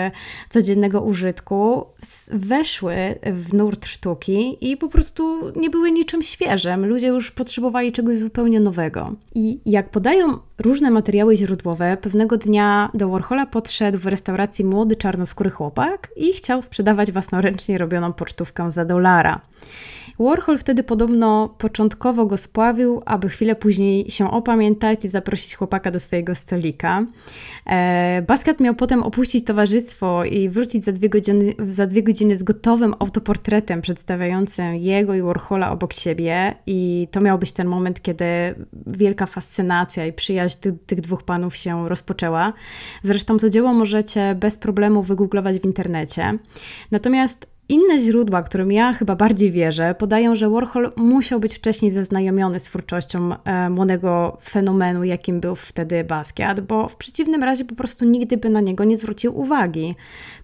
codziennego 0.50 1.00
użytku 1.00 1.84
weszły 2.32 2.94
w 3.32 3.54
nurt 3.54 3.86
sztuki 3.86 4.70
i 4.70 4.76
po 4.76 4.88
prostu 4.88 5.52
nie 5.56 5.70
były 5.70 5.92
niczym 5.92 6.22
świeżym. 6.22 6.86
Ludzie 6.86 7.06
już 7.06 7.30
potrzebowali 7.30 7.92
czegoś 7.92 8.18
zupełnie 8.18 8.60
nowego. 8.60 9.12
I 9.34 9.60
jak 9.66 9.90
podają 9.90 10.38
różne 10.62 10.90
materiały 10.90 11.36
źródłowe, 11.36 11.96
pewnego 11.96 12.36
dnia 12.36 12.90
do 12.94 13.08
Warhola 13.08 13.46
podszedł 13.46 13.98
w 13.98 14.06
restauracji 14.06 14.64
młody 14.64 14.96
czarnoskóry 14.96 15.50
chłopak 15.50 16.08
i 16.16 16.32
chciał 16.32 16.62
sprzedawać 16.62 17.12
własnoręcznie 17.12 17.78
robioną 17.78 18.12
pocztówkę 18.12 18.70
za 18.70 18.84
dolara. 18.84 19.40
Warhol 20.18 20.58
wtedy 20.58 20.82
podobno 20.82 21.54
początkowo 21.58 22.26
go 22.26 22.36
spławił, 22.36 23.02
aby 23.06 23.28
chwilę 23.28 23.54
później 23.54 24.10
się 24.10 24.30
opamiętać 24.30 25.04
i 25.04 25.08
zaprosić 25.08 25.54
chłopaka 25.54 25.90
do 25.90 26.00
swojego 26.00 26.34
stolika. 26.34 27.06
E, 27.66 28.22
Basquiat 28.26 28.60
miał 28.60 28.74
potem 28.74 29.02
opuścić 29.02 29.44
towarzystwo 29.44 30.24
i 30.24 30.48
wrócić 30.48 30.84
za 30.84 30.92
dwie, 30.92 31.08
godziny, 31.08 31.54
za 31.70 31.86
dwie 31.86 32.02
godziny 32.02 32.36
z 32.36 32.42
gotowym 32.42 32.94
autoportretem 32.98 33.82
przedstawiającym 33.82 34.74
jego 34.74 35.14
i 35.14 35.22
Warhola 35.22 35.72
obok 35.72 35.92
siebie 35.92 36.54
i 36.66 37.08
to 37.10 37.20
miał 37.20 37.38
być 37.38 37.52
ten 37.52 37.66
moment, 37.66 38.02
kiedy 38.02 38.24
wielka 38.86 39.26
fascynacja 39.26 40.06
i 40.06 40.12
przyjaźń 40.12 40.51
tych, 40.56 40.74
tych 40.86 41.00
dwóch 41.00 41.22
panów 41.22 41.56
się 41.56 41.88
rozpoczęła. 41.88 42.52
Zresztą 43.02 43.38
to 43.38 43.50
dzieło 43.50 43.74
możecie 43.74 44.34
bez 44.34 44.58
problemu 44.58 45.02
wygooglować 45.02 45.58
w 45.58 45.64
internecie. 45.64 46.38
Natomiast 46.90 47.51
inne 47.68 48.00
źródła, 48.00 48.42
którym 48.42 48.72
ja 48.72 48.92
chyba 48.92 49.16
bardziej 49.16 49.50
wierzę, 49.50 49.94
podają, 49.98 50.34
że 50.34 50.50
Warhol 50.50 50.92
musiał 50.96 51.40
być 51.40 51.54
wcześniej 51.54 51.90
zaznajomiony 51.90 52.60
z 52.60 52.64
twórczością 52.64 53.30
e, 53.44 53.70
młodego 53.70 54.38
fenomenu, 54.44 55.04
jakim 55.04 55.40
był 55.40 55.56
wtedy 55.56 56.04
Basquiat, 56.04 56.60
bo 56.60 56.88
w 56.88 56.96
przeciwnym 56.96 57.42
razie 57.42 57.64
po 57.64 57.74
prostu 57.74 58.04
nigdy 58.04 58.36
by 58.36 58.50
na 58.50 58.60
niego 58.60 58.84
nie 58.84 58.96
zwrócił 58.96 59.38
uwagi. 59.40 59.94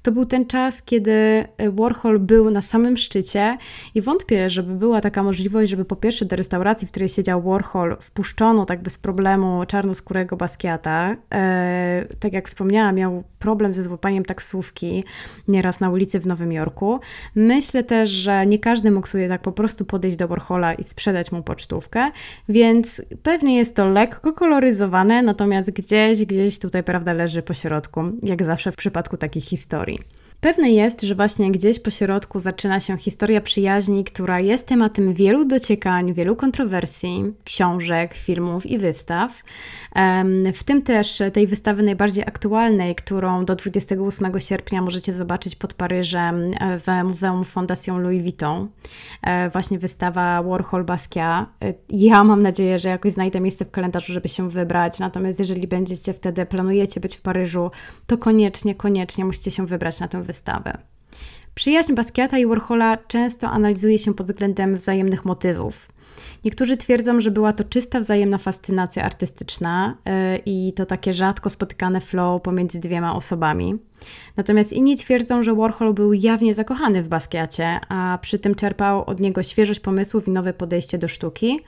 To 0.03 0.13
był 0.13 0.25
ten 0.25 0.47
czas, 0.47 0.83
kiedy 0.83 1.45
Warhol 1.73 2.19
był 2.19 2.51
na 2.51 2.63
samym 2.63 2.97
szczycie 2.97 3.59
i 3.95 4.03
wątpię, 4.03 4.51
żeby 4.51 4.75
była 4.75 5.01
taka 5.01 5.23
możliwość, 5.23 5.71
żeby 5.71 5.85
po 5.85 5.97
pierwsze 5.97 6.25
do 6.25 6.37
restauracji, 6.37 6.87
w 6.87 6.91
której 6.91 7.09
siedział 7.09 7.43
Warhol, 7.43 7.97
wpuszczono 8.01 8.67
tak 8.67 8.83
bez 8.83 8.99
problemu 8.99 9.65
czarnoskórego 9.67 10.37
Basquiata. 10.37 11.17
E, 11.35 12.07
tak 12.21 12.33
jak 12.33 12.49
wspomniałam, 12.49 12.95
miał 12.95 13.25
problem 13.39 13.75
ze 13.75 13.83
złapaniem 13.83 14.25
taksówki 14.25 15.05
nieraz 15.49 15.81
na 15.81 15.91
ulicy 15.91 16.21
w 16.21 16.27
Nowym 16.27 16.53
Jorku. 16.53 17.01
Myślę 17.35 17.85
też, 17.85 18.11
że 18.11 18.47
nie 18.47 18.59
każdy 18.59 18.91
mógł 18.91 19.07
sobie 19.07 19.29
tak 19.29 19.43
po 19.43 19.53
prostu 19.53 19.85
podejść 19.85 20.17
do 20.17 20.29
Warhola 20.29 20.75
i 20.75 20.85
sprzedać 20.85 21.33
mu 21.33 21.43
pocztówkę, 21.43 22.11
więc 22.49 23.03
pewnie 23.23 23.57
jest 23.57 23.77
to 23.77 23.89
lekko 23.89 24.33
koloryzowane, 24.33 25.23
natomiast 25.23 25.71
gdzieś, 25.71 26.25
gdzieś 26.25 26.59
tutaj 26.59 26.83
prawda 26.83 27.13
leży 27.13 27.43
po 27.43 27.55
środku, 27.55 28.01
jak 28.23 28.45
zawsze 28.45 28.73
w 28.73 28.77
przypadku 28.77 29.17
takich 29.17 29.45
historii. 29.45 30.18
Pewne 30.41 30.71
jest, 30.71 31.03
że 31.03 31.15
właśnie 31.15 31.51
gdzieś 31.51 31.79
po 31.79 31.91
środku 31.91 32.39
zaczyna 32.39 32.81
się 32.81 32.97
historia 32.97 33.41
przyjaźni, 33.41 34.05
która 34.05 34.41
jest 34.41 34.67
tematem 34.67 35.15
wielu 35.15 35.45
dociekań, 35.45 36.15
wielu 36.15 36.37
kontrowersji, 36.37 37.25
książek, 37.45 38.15
filmów 38.15 38.67
i 38.67 38.79
wystaw. 38.79 39.43
W 40.55 40.65
tym 40.65 40.83
też 40.83 41.23
tej 41.33 41.47
wystawy 41.47 41.83
najbardziej 41.83 42.25
aktualnej, 42.27 42.95
którą 42.95 43.45
do 43.45 43.57
28 43.57 44.41
sierpnia 44.41 44.83
możecie 44.83 45.13
zobaczyć 45.13 45.57
pod 45.57 45.75
Paryżem 45.75 46.53
e, 46.61 46.79
w 46.79 47.05
Muzeum 47.05 47.45
Fondation 47.45 48.03
Louis 48.03 48.23
Vuitton. 48.23 48.69
E, 49.23 49.51
właśnie 49.51 49.79
wystawa 49.79 50.43
Warhol 50.43 50.85
Basquiat. 50.85 51.49
E, 51.63 51.75
ja 51.91 52.25
mam 52.25 52.43
nadzieję, 52.43 52.79
że 52.79 52.89
jakoś 52.89 53.13
znajdę 53.13 53.41
miejsce 53.41 53.65
w 53.65 53.71
kalendarzu, 53.71 54.13
żeby 54.13 54.29
się 54.29 54.51
wybrać. 54.51 54.99
Natomiast 54.99 55.39
jeżeli 55.39 55.69
będziecie 55.69 56.13
wtedy, 56.13 56.47
planujecie 56.47 57.01
być 57.01 57.17
w 57.17 57.21
Paryżu, 57.21 57.71
to 58.07 58.19
koniecznie, 58.19 58.75
koniecznie 58.75 59.25
musicie 59.25 59.51
się 59.51 59.67
wybrać 59.67 60.01
na 60.01 60.09
tę 60.09 60.23
wystawę. 60.29 60.79
Przyjaźń 61.55 61.95
Basquiata 61.95 62.39
i 62.39 62.47
Warhola 62.47 62.97
często 62.97 63.51
analizuje 63.51 63.99
się 63.99 64.15
pod 64.15 64.27
względem 64.27 64.77
wzajemnych 64.77 65.25
motywów. 65.25 65.89
Niektórzy 66.45 66.77
twierdzą, 66.77 67.21
że 67.21 67.31
była 67.31 67.53
to 67.53 67.65
czysta 67.65 68.01
wzajemna 68.01 68.39
fascynacja 68.39 69.05
artystyczna 69.05 69.97
yy, 70.07 70.13
i 70.47 70.73
to 70.73 70.87
takie 70.87 71.13
rzadko 71.13 71.51
spotykane 71.51 72.01
flow 72.01 72.43
pomiędzy 72.43 72.81
dwiema 72.81 73.17
osobami. 73.17 73.79
Natomiast 74.37 74.73
inni 74.73 74.97
twierdzą, 74.97 75.43
że 75.43 75.55
Warhol 75.55 75.95
był 75.95 76.13
jawnie 76.13 76.55
zakochany 76.55 77.03
w 77.03 77.09
Basquiacie, 77.09 77.81
a 77.89 78.19
przy 78.23 78.39
tym 78.39 78.55
czerpał 78.55 79.05
od 79.05 79.21
niego 79.21 79.43
świeżość 79.43 79.81
pomysłów 79.81 80.29
i 80.29 80.31
nowe 80.31 80.53
podejście 80.53 80.99
do 80.99 81.09
sztuki 81.09 81.61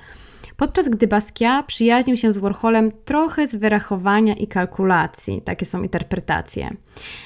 podczas 0.61 0.89
gdy 0.89 1.07
Basquiat 1.07 1.67
przyjaźnił 1.67 2.17
się 2.17 2.33
z 2.33 2.39
Warholem 2.39 2.93
trochę 3.05 3.49
z 3.49 3.57
wyrachowania 3.57 4.35
i 4.35 4.47
kalkulacji. 4.47 5.43
Takie 5.43 5.67
są 5.67 5.83
interpretacje. 5.83 6.77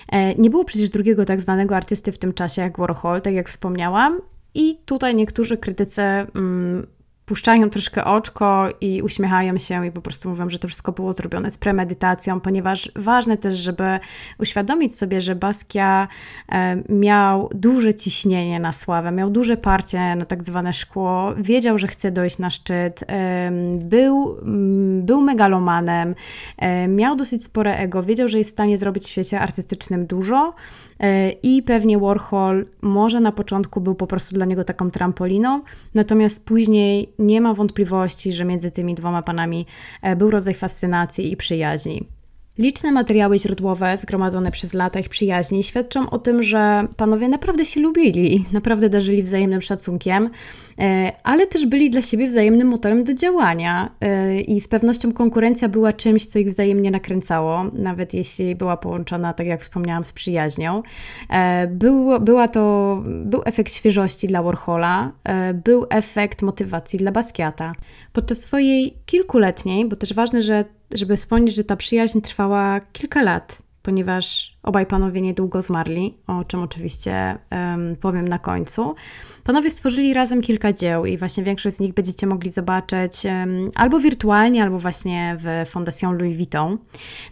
E, 0.08 0.34
nie 0.34 0.50
było 0.50 0.64
przecież 0.64 0.88
drugiego 0.88 1.24
tak 1.24 1.40
znanego 1.40 1.76
artysty 1.76 2.12
w 2.12 2.18
tym 2.18 2.32
czasie 2.32 2.62
jak 2.62 2.78
Warhol, 2.78 3.20
tak 3.22 3.34
jak 3.34 3.48
wspomniałam. 3.48 4.20
I 4.54 4.78
tutaj 4.84 5.14
niektórzy 5.14 5.56
krytycy 5.56 6.02
mm, 6.02 6.86
puszczają 7.26 7.70
troszkę 7.70 8.04
oczko 8.04 8.68
i 8.80 9.02
uśmiechają 9.02 9.58
się 9.58 9.86
i 9.86 9.90
po 9.90 10.00
prostu 10.02 10.28
mówią, 10.28 10.50
że 10.50 10.58
to 10.58 10.68
wszystko 10.68 10.92
było 10.92 11.12
zrobione 11.12 11.50
z 11.50 11.58
premedytacją, 11.58 12.40
ponieważ 12.40 12.92
ważne 12.96 13.36
też, 13.36 13.58
żeby 13.58 13.98
uświadomić 14.38 14.98
sobie, 14.98 15.20
że 15.20 15.34
Baskia 15.34 16.08
e, 16.48 16.82
miał 16.88 17.50
duże 17.54 17.94
ciśnienie 17.94 18.60
na 18.60 18.72
sławę, 18.72 19.10
miał 19.10 19.30
duże 19.30 19.56
parcie 19.56 20.16
na 20.16 20.24
tak 20.24 20.44
zwane 20.44 20.72
szkło, 20.72 21.34
wiedział, 21.36 21.78
że 21.78 21.88
chce 21.88 22.10
dojść 22.10 22.38
na 22.38 22.50
szczyt, 22.50 23.04
był, 23.78 24.36
był 25.02 25.20
megalomanem, 25.20 26.14
e, 26.58 26.88
miał 26.88 27.16
dosyć 27.16 27.44
spore 27.44 27.76
ego, 27.76 28.02
wiedział, 28.02 28.28
że 28.28 28.38
jest 28.38 28.50
w 28.50 28.52
stanie 28.52 28.78
zrobić 28.78 29.04
w 29.04 29.08
świecie 29.08 29.40
artystycznym 29.40 30.06
dużo, 30.06 30.54
E, 30.54 30.83
I 31.42 31.62
pewnie 31.62 31.98
Warhol 31.98 32.66
może 32.82 33.20
na 33.20 33.32
początku 33.32 33.80
był 33.80 33.94
po 33.94 34.06
prostu 34.06 34.34
dla 34.34 34.46
niego 34.46 34.64
taką 34.64 34.90
trampoliną, 34.90 35.62
natomiast 35.94 36.44
później 36.44 37.12
nie 37.18 37.40
ma 37.40 37.54
wątpliwości, 37.54 38.32
że 38.32 38.44
między 38.44 38.70
tymi 38.70 38.94
dwoma 38.94 39.22
panami 39.22 39.66
e, 40.02 40.16
był 40.16 40.30
rodzaj 40.30 40.54
fascynacji 40.54 41.32
i 41.32 41.36
przyjaźni. 41.36 42.06
Liczne 42.58 42.92
materiały 42.92 43.38
źródłowe 43.38 43.96
zgromadzone 43.98 44.50
przez 44.50 44.74
lata 44.74 45.00
ich 45.00 45.08
przyjaźni 45.08 45.62
świadczą 45.62 46.10
o 46.10 46.18
tym, 46.18 46.42
że 46.42 46.86
panowie 46.96 47.28
naprawdę 47.28 47.64
się 47.64 47.80
lubili, 47.80 48.44
naprawdę 48.52 48.88
darzyli 48.88 49.22
wzajemnym 49.22 49.62
szacunkiem, 49.62 50.30
e, 50.78 51.12
ale 51.22 51.46
też 51.46 51.66
byli 51.66 51.90
dla 51.90 52.02
siebie 52.02 52.28
wzajemnym 52.28 52.68
motorem 52.68 53.04
do 53.04 53.14
działania 53.14 53.90
e, 54.00 54.40
i 54.40 54.60
z 54.60 54.68
pewnością 54.68 55.12
konkurencja 55.12 55.68
była 55.68 55.92
czymś, 55.92 56.26
co 56.26 56.38
ich 56.38 56.48
wzajemnie 56.48 56.90
nakręcało, 56.90 57.64
nawet 57.72 58.14
jeśli 58.14 58.54
była 58.54 58.76
połączona, 58.76 59.32
tak 59.32 59.46
jak 59.46 59.62
wspomniałam, 59.62 60.04
z 60.04 60.12
przyjaźnią. 60.12 60.82
E, 61.30 61.66
był, 61.66 62.20
była 62.20 62.48
to, 62.48 63.02
był 63.04 63.42
efekt 63.44 63.74
świeżości 63.74 64.26
dla 64.26 64.42
Warhola, 64.42 65.12
był 65.64 65.86
efekt 65.90 66.42
motywacji 66.42 66.98
dla 66.98 67.12
Basquiata. 67.12 67.72
Podczas 68.12 68.40
swojej 68.40 68.98
kilkuletniej, 69.06 69.88
bo 69.88 69.96
też 69.96 70.14
ważne, 70.14 70.42
że 70.42 70.64
żeby 70.94 71.16
wspomnieć, 71.16 71.54
że 71.54 71.64
ta 71.64 71.76
przyjaźń 71.76 72.20
trwała 72.20 72.80
kilka 72.80 73.22
lat, 73.22 73.58
ponieważ 73.82 74.54
obaj 74.62 74.86
panowie 74.86 75.20
niedługo 75.20 75.62
zmarli, 75.62 76.14
o 76.26 76.44
czym 76.44 76.62
oczywiście 76.62 77.38
um, 77.50 77.96
powiem 77.96 78.28
na 78.28 78.38
końcu. 78.38 78.94
Panowie 79.44 79.70
stworzyli 79.70 80.14
razem 80.14 80.42
kilka 80.42 80.72
dzieł 80.72 81.06
i 81.06 81.18
właśnie 81.18 81.44
większość 81.44 81.76
z 81.76 81.80
nich 81.80 81.94
będziecie 81.94 82.26
mogli 82.26 82.50
zobaczyć 82.50 83.24
um, 83.24 83.70
albo 83.74 84.00
wirtualnie, 84.00 84.62
albo 84.62 84.78
właśnie 84.78 85.36
w 85.38 85.70
Fondation 85.70 86.18
Louis 86.18 86.36
Vuitton. 86.36 86.78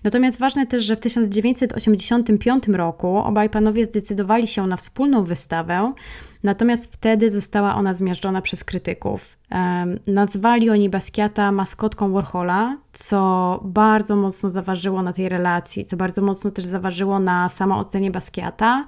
Natomiast 0.04 0.38
ważne 0.38 0.66
też, 0.66 0.84
że 0.84 0.96
w 0.96 1.00
1985 1.00 2.68
roku 2.68 3.16
obaj 3.16 3.50
panowie 3.50 3.86
zdecydowali 3.86 4.46
się 4.46 4.66
na 4.66 4.76
wspólną 4.76 5.24
wystawę, 5.24 5.92
natomiast 6.42 6.94
wtedy 6.94 7.30
została 7.30 7.74
ona 7.74 7.94
zmiażdżona 7.94 8.42
przez 8.42 8.64
krytyków. 8.64 9.36
Nazwali 10.06 10.70
oni 10.70 10.88
Basquiata 10.88 11.52
maskotką 11.52 12.12
Warhola, 12.12 12.76
co 12.92 13.60
bardzo 13.64 14.16
mocno 14.16 14.50
zaważyło 14.50 15.02
na 15.02 15.12
tej 15.12 15.28
relacji, 15.28 15.84
co 15.84 15.96
bardzo 15.96 16.22
mocno 16.22 16.50
też 16.50 16.64
zaważyło 16.64 17.18
na 17.18 17.48
samoocenie 17.48 18.10
Basquiata 18.10 18.86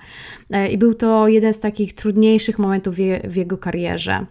e, 0.51 0.69
i 0.69 0.79
był 0.79 0.95
to 0.95 1.29
jeden 1.29 1.55
z 1.55 1.61
takich 1.61 1.95
trudniejszych 1.95 2.59
momentów 2.59 2.95
w 3.25 3.37
jego 3.37 3.59
karierze. 3.59 4.27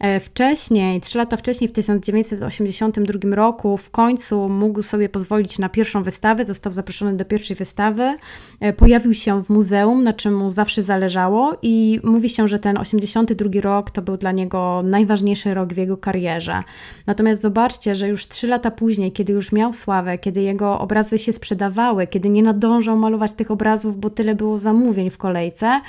E, 0.00 0.20
wcześniej, 0.20 1.00
trzy 1.00 1.18
lata 1.18 1.36
wcześniej, 1.36 1.68
w 1.68 1.72
1982 1.72 3.36
roku, 3.36 3.76
w 3.76 3.90
końcu 3.90 4.48
mógł 4.48 4.82
sobie 4.82 5.08
pozwolić 5.08 5.58
na 5.58 5.68
pierwszą 5.68 6.02
wystawę, 6.02 6.46
został 6.46 6.72
zaproszony 6.72 7.16
do 7.16 7.24
pierwszej 7.24 7.56
wystawy, 7.56 8.16
e, 8.60 8.72
pojawił 8.72 9.14
się 9.14 9.42
w 9.42 9.50
muzeum, 9.50 10.04
na 10.04 10.12
czym 10.12 10.36
mu 10.36 10.50
zawsze 10.50 10.82
zależało 10.82 11.56
i 11.62 12.00
mówi 12.04 12.28
się, 12.28 12.48
że 12.48 12.58
ten 12.58 12.78
82 12.78 13.60
rok 13.60 13.90
to 13.90 14.02
był 14.02 14.16
dla 14.16 14.32
niego 14.32 14.82
najważniejszy 14.84 15.54
rok 15.54 15.74
w 15.76 15.78
jego 15.78 15.96
karierze. 15.96 16.62
Natomiast 17.06 17.42
zobaczcie, 17.42 17.94
że 17.94 18.08
już 18.08 18.28
trzy 18.28 18.46
lata 18.46 18.70
później, 18.70 19.12
kiedy 19.12 19.32
już 19.32 19.52
miał 19.52 19.72
sławę, 19.72 20.18
kiedy 20.18 20.42
jego 20.42 20.78
obrazy 20.78 21.18
się 21.18 21.32
sprzedawały, 21.32 22.06
kiedy 22.06 22.28
nie 22.28 22.42
nadążał 22.42 22.96
malować 22.96 23.32
tych 23.32 23.50
obrazów, 23.50 24.00
bo 24.00 24.10
tyle 24.10 24.34
było 24.34 24.58
zamówień 24.58 25.10
w 25.10 25.18
kolejce, 25.18 25.80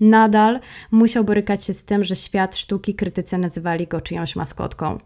nadal 0.00 0.60
musiał 0.90 1.24
borykać 1.24 1.64
się 1.64 1.74
z 1.74 1.84
tym, 1.84 2.04
że 2.04 2.16
świat 2.16 2.56
sztuki 2.56 2.94
krytycy 2.94 3.38
nazywali 3.38 3.86
go 3.86 4.00
czyjąś 4.00 4.36
maskotką. 4.36 4.98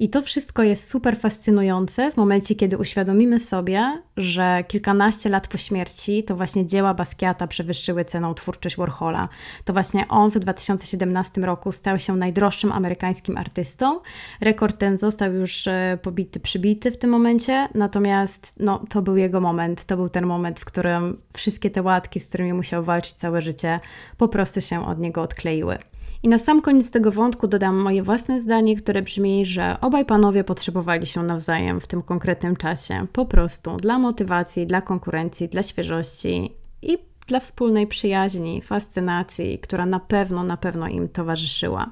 I 0.00 0.08
to 0.08 0.22
wszystko 0.22 0.62
jest 0.62 0.90
super 0.90 1.18
fascynujące 1.18 2.12
w 2.12 2.16
momencie, 2.16 2.54
kiedy 2.54 2.78
uświadomimy 2.78 3.40
sobie, 3.40 4.02
że 4.16 4.64
kilkanaście 4.68 5.28
lat 5.28 5.48
po 5.48 5.58
śmierci 5.58 6.24
to 6.24 6.36
właśnie 6.36 6.66
dzieła 6.66 6.94
Basquiata 6.94 7.46
przewyższyły 7.46 8.04
ceną 8.04 8.34
twórczość 8.34 8.76
Warhola. 8.76 9.28
To 9.64 9.72
właśnie 9.72 10.08
on 10.08 10.30
w 10.30 10.38
2017 10.38 11.40
roku 11.40 11.72
stał 11.72 11.98
się 11.98 12.16
najdroższym 12.16 12.72
amerykańskim 12.72 13.38
artystą. 13.38 14.00
Rekord 14.40 14.78
ten 14.78 14.98
został 14.98 15.32
już 15.32 15.66
e, 15.66 15.98
pobity, 16.02 16.40
przybity 16.40 16.90
w 16.90 16.98
tym 16.98 17.10
momencie, 17.10 17.68
natomiast 17.74 18.54
no, 18.60 18.84
to 18.88 19.02
był 19.02 19.16
jego 19.16 19.40
moment. 19.40 19.84
To 19.84 19.96
był 19.96 20.08
ten 20.08 20.26
moment, 20.26 20.60
w 20.60 20.64
którym 20.64 21.20
wszystkie 21.32 21.70
te 21.70 21.82
łatki, 21.82 22.20
z 22.20 22.28
którymi 22.28 22.52
musiał 22.52 22.84
walczyć 22.84 23.14
całe 23.14 23.42
życie, 23.42 23.80
po 24.16 24.28
prostu 24.28 24.60
się 24.60 24.86
od 24.86 24.98
niego 24.98 25.22
odkleiły. 25.22 25.78
I 26.22 26.28
na 26.28 26.38
sam 26.38 26.60
koniec 26.60 26.90
tego 26.90 27.12
wątku 27.12 27.48
dodam 27.48 27.76
moje 27.76 28.02
własne 28.02 28.40
zdanie, 28.40 28.76
które 28.76 29.02
brzmi, 29.02 29.46
że 29.46 29.76
obaj 29.80 30.04
panowie 30.04 30.44
potrzebowali 30.44 31.06
się 31.06 31.22
nawzajem 31.22 31.80
w 31.80 31.86
tym 31.86 32.02
konkretnym 32.02 32.56
czasie. 32.56 33.06
Po 33.12 33.26
prostu 33.26 33.76
dla 33.76 33.98
motywacji, 33.98 34.66
dla 34.66 34.80
konkurencji, 34.80 35.48
dla 35.48 35.62
świeżości 35.62 36.52
i 36.82 36.98
dla 37.26 37.40
wspólnej 37.40 37.86
przyjaźni, 37.86 38.62
fascynacji, 38.62 39.58
która 39.58 39.86
na 39.86 40.00
pewno, 40.00 40.44
na 40.44 40.56
pewno 40.56 40.88
im 40.88 41.08
towarzyszyła. 41.08 41.90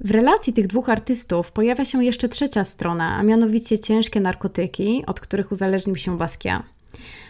W 0.00 0.10
relacji 0.10 0.52
tych 0.52 0.66
dwóch 0.66 0.88
artystów 0.88 1.52
pojawia 1.52 1.84
się 1.84 2.04
jeszcze 2.04 2.28
trzecia 2.28 2.64
strona, 2.64 3.16
a 3.16 3.22
mianowicie 3.22 3.78
ciężkie 3.78 4.20
narkotyki, 4.20 5.04
od 5.06 5.20
których 5.20 5.52
uzależnił 5.52 5.96
się 5.96 6.18
Basquiat. 6.18 6.62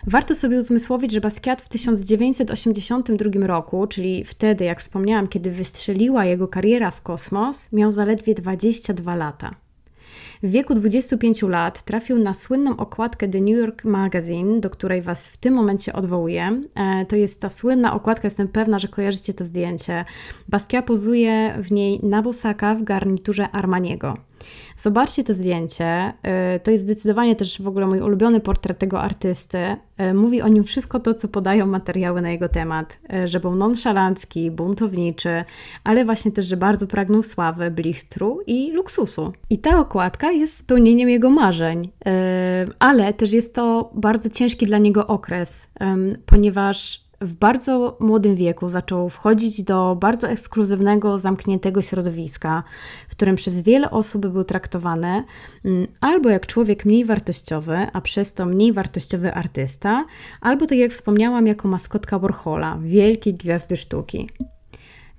Warto 0.06 0.34
sobie 0.34 0.58
uzmysłowić, 0.58 1.12
że 1.12 1.20
Basquiat 1.20 1.62
w 1.62 1.68
1982 1.68 3.46
roku, 3.46 3.86
czyli 3.86 4.24
wtedy, 4.24 4.64
jak 4.64 4.80
wspomniałam, 4.80 5.28
kiedy 5.28 5.50
wystrzeliła 5.50 6.24
jego 6.24 6.48
kariera 6.48 6.90
w 6.90 7.02
kosmos, 7.02 7.68
miał 7.72 7.92
zaledwie 7.92 8.34
22 8.34 9.16
lata. 9.16 9.54
W 10.42 10.50
wieku 10.50 10.74
25 10.74 11.42
lat 11.42 11.82
trafił 11.82 12.18
na 12.18 12.34
słynną 12.34 12.76
okładkę 12.76 13.28
The 13.28 13.40
New 13.40 13.58
York 13.58 13.84
Magazine, 13.84 14.60
do 14.60 14.70
której 14.70 15.02
Was 15.02 15.28
w 15.28 15.36
tym 15.36 15.54
momencie 15.54 15.92
odwołuję. 15.92 16.62
E, 16.74 17.06
to 17.06 17.16
jest 17.16 17.40
ta 17.40 17.48
słynna 17.48 17.94
okładka, 17.94 18.26
jestem 18.26 18.48
pewna, 18.48 18.78
że 18.78 18.88
kojarzycie 18.88 19.34
to 19.34 19.44
zdjęcie. 19.44 20.04
Basquiat 20.48 20.84
pozuje 20.84 21.54
w 21.62 21.70
niej 21.72 22.00
na 22.02 22.22
bosaka 22.22 22.74
w 22.74 22.82
garniturze 22.82 23.50
Armaniego. 23.50 24.29
Zobaczcie 24.76 25.24
to 25.24 25.34
zdjęcie. 25.34 26.12
Y, 26.56 26.60
to 26.60 26.70
jest 26.70 26.84
zdecydowanie 26.84 27.36
też 27.36 27.62
w 27.62 27.68
ogóle 27.68 27.86
mój 27.86 28.00
ulubiony 28.00 28.40
portret 28.40 28.78
tego 28.78 29.00
artysty. 29.00 29.58
Y, 29.58 30.14
mówi 30.14 30.42
o 30.42 30.48
nim 30.48 30.64
wszystko 30.64 31.00
to, 31.00 31.14
co 31.14 31.28
podają 31.28 31.66
materiały 31.66 32.22
na 32.22 32.30
jego 32.30 32.48
temat, 32.48 32.98
y, 33.24 33.28
że 33.28 33.40
był 33.40 33.54
nonszalancki, 33.54 34.50
buntowniczy, 34.50 35.44
ale 35.84 36.04
właśnie 36.04 36.32
też, 36.32 36.46
że 36.46 36.56
bardzo 36.56 36.86
pragnął 36.86 37.22
sławy, 37.22 37.70
blichtru 37.70 38.40
i 38.46 38.72
luksusu. 38.72 39.32
I 39.50 39.58
ta 39.58 39.80
okładka 39.80 40.32
jest 40.32 40.56
spełnieniem 40.56 41.08
jego 41.08 41.30
marzeń, 41.30 41.90
ale 42.78 43.12
też 43.12 43.32
jest 43.32 43.54
to 43.54 43.90
bardzo 43.94 44.30
ciężki 44.30 44.66
dla 44.66 44.78
niego 44.78 45.06
okres, 45.06 45.68
ponieważ 46.26 47.09
w 47.20 47.34
bardzo 47.34 47.96
młodym 48.00 48.36
wieku 48.36 48.68
zaczął 48.68 49.08
wchodzić 49.08 49.62
do 49.62 49.96
bardzo 50.00 50.28
ekskluzywnego, 50.28 51.18
zamkniętego 51.18 51.82
środowiska, 51.82 52.62
w 53.08 53.10
którym 53.10 53.36
przez 53.36 53.60
wiele 53.60 53.90
osób 53.90 54.26
był 54.26 54.44
traktowany 54.44 55.24
mm, 55.64 55.86
albo 56.00 56.28
jak 56.28 56.46
człowiek 56.46 56.84
mniej 56.84 57.04
wartościowy, 57.04 57.76
a 57.92 58.00
przez 58.00 58.34
to 58.34 58.46
mniej 58.46 58.72
wartościowy 58.72 59.34
artysta, 59.34 60.04
albo 60.40 60.66
tak 60.66 60.78
jak 60.78 60.92
wspomniałam, 60.92 61.46
jako 61.46 61.68
maskotka 61.68 62.18
Warhola, 62.18 62.78
wielkiej 62.82 63.34
gwiazdy 63.34 63.76
sztuki. 63.76 64.28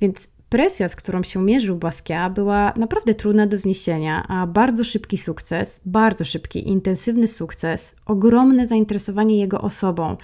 Więc 0.02 0.28
Presja, 0.52 0.90
z 0.90 0.96
którą 0.96 1.24
się 1.24 1.44
mierzył 1.44 1.76
Basquiat, 1.76 2.34
była 2.34 2.74
naprawdę 2.78 3.16
trudna 3.16 3.48
do 3.48 3.58
zniesienia, 3.58 4.28
a 4.28 4.48
bardzo 4.48 4.84
szybki 4.84 5.18
sukces, 5.18 5.82
bardzo 5.86 6.26
szybki, 6.26 6.70
intensywny 6.70 7.28
sukces, 7.28 7.96
ogromne 8.06 8.68
zainteresowanie 8.68 9.38
jego 9.38 9.62
osobą. 9.62 10.18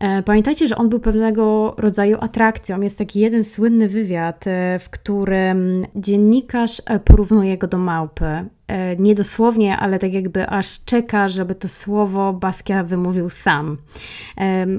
E, 0.00 0.22
pamiętajcie, 0.22 0.68
że 0.68 0.76
on 0.76 0.88
był 0.88 1.00
pewnego 1.00 1.74
rodzaju 1.78 2.16
atrakcją. 2.20 2.80
Jest 2.80 2.98
taki 2.98 3.20
jeden 3.20 3.44
słynny 3.44 3.88
wywiad, 3.88 4.46
e, 4.46 4.78
w 4.78 4.90
którym 4.90 5.86
dziennikarz 5.96 6.82
e, 6.86 6.98
porównuje 6.98 7.58
go 7.58 7.66
do 7.66 7.78
małpy. 7.78 8.24
Nie 8.98 9.14
dosłownie, 9.14 9.76
ale 9.76 9.98
tak 9.98 10.12
jakby 10.12 10.48
aż 10.48 10.84
czeka, 10.84 11.28
żeby 11.28 11.54
to 11.54 11.68
słowo 11.68 12.32
Basquiat 12.32 12.86
wymówił 12.86 13.30
sam. 13.30 13.76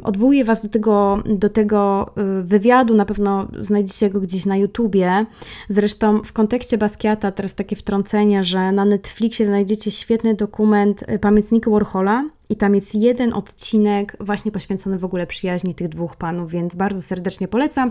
Odwołuję 0.04 0.46
Was 0.46 0.64
do 0.64 0.70
tego, 0.70 1.24
do 1.26 1.50
tego 1.50 2.12
wywiadu, 2.44 2.96
na 2.96 3.06
pewno 3.06 3.48
znajdziecie 3.60 4.10
go 4.10 4.22
gdzieś 4.22 4.46
na 4.46 4.58
YouTubie. 4.58 5.26
Zresztą 5.70 6.22
w 6.24 6.34
kontekście 6.34 6.78
Basquiata 6.78 7.32
teraz 7.32 7.56
takie 7.56 7.76
wtrącenie, 7.76 8.44
że 8.44 8.72
na 8.72 8.86
Netflixie 8.86 9.46
znajdziecie 9.46 9.92
świetny 9.92 10.36
dokument 10.36 11.06
Pamiętniki 11.22 11.70
Warhola, 11.70 12.24
i 12.50 12.56
tam 12.56 12.76
jest 12.76 12.96
jeden 12.96 13.34
odcinek 13.34 14.18
właśnie 14.20 14.52
poświęcony 14.52 15.00
w 15.00 15.06
ogóle 15.06 15.28
przyjaźni 15.28 15.76
tych 15.76 15.90
dwóch 15.90 16.16
panów, 16.16 16.52
więc 16.52 16.76
bardzo 16.76 17.02
serdecznie 17.02 17.48
polecam. 17.48 17.90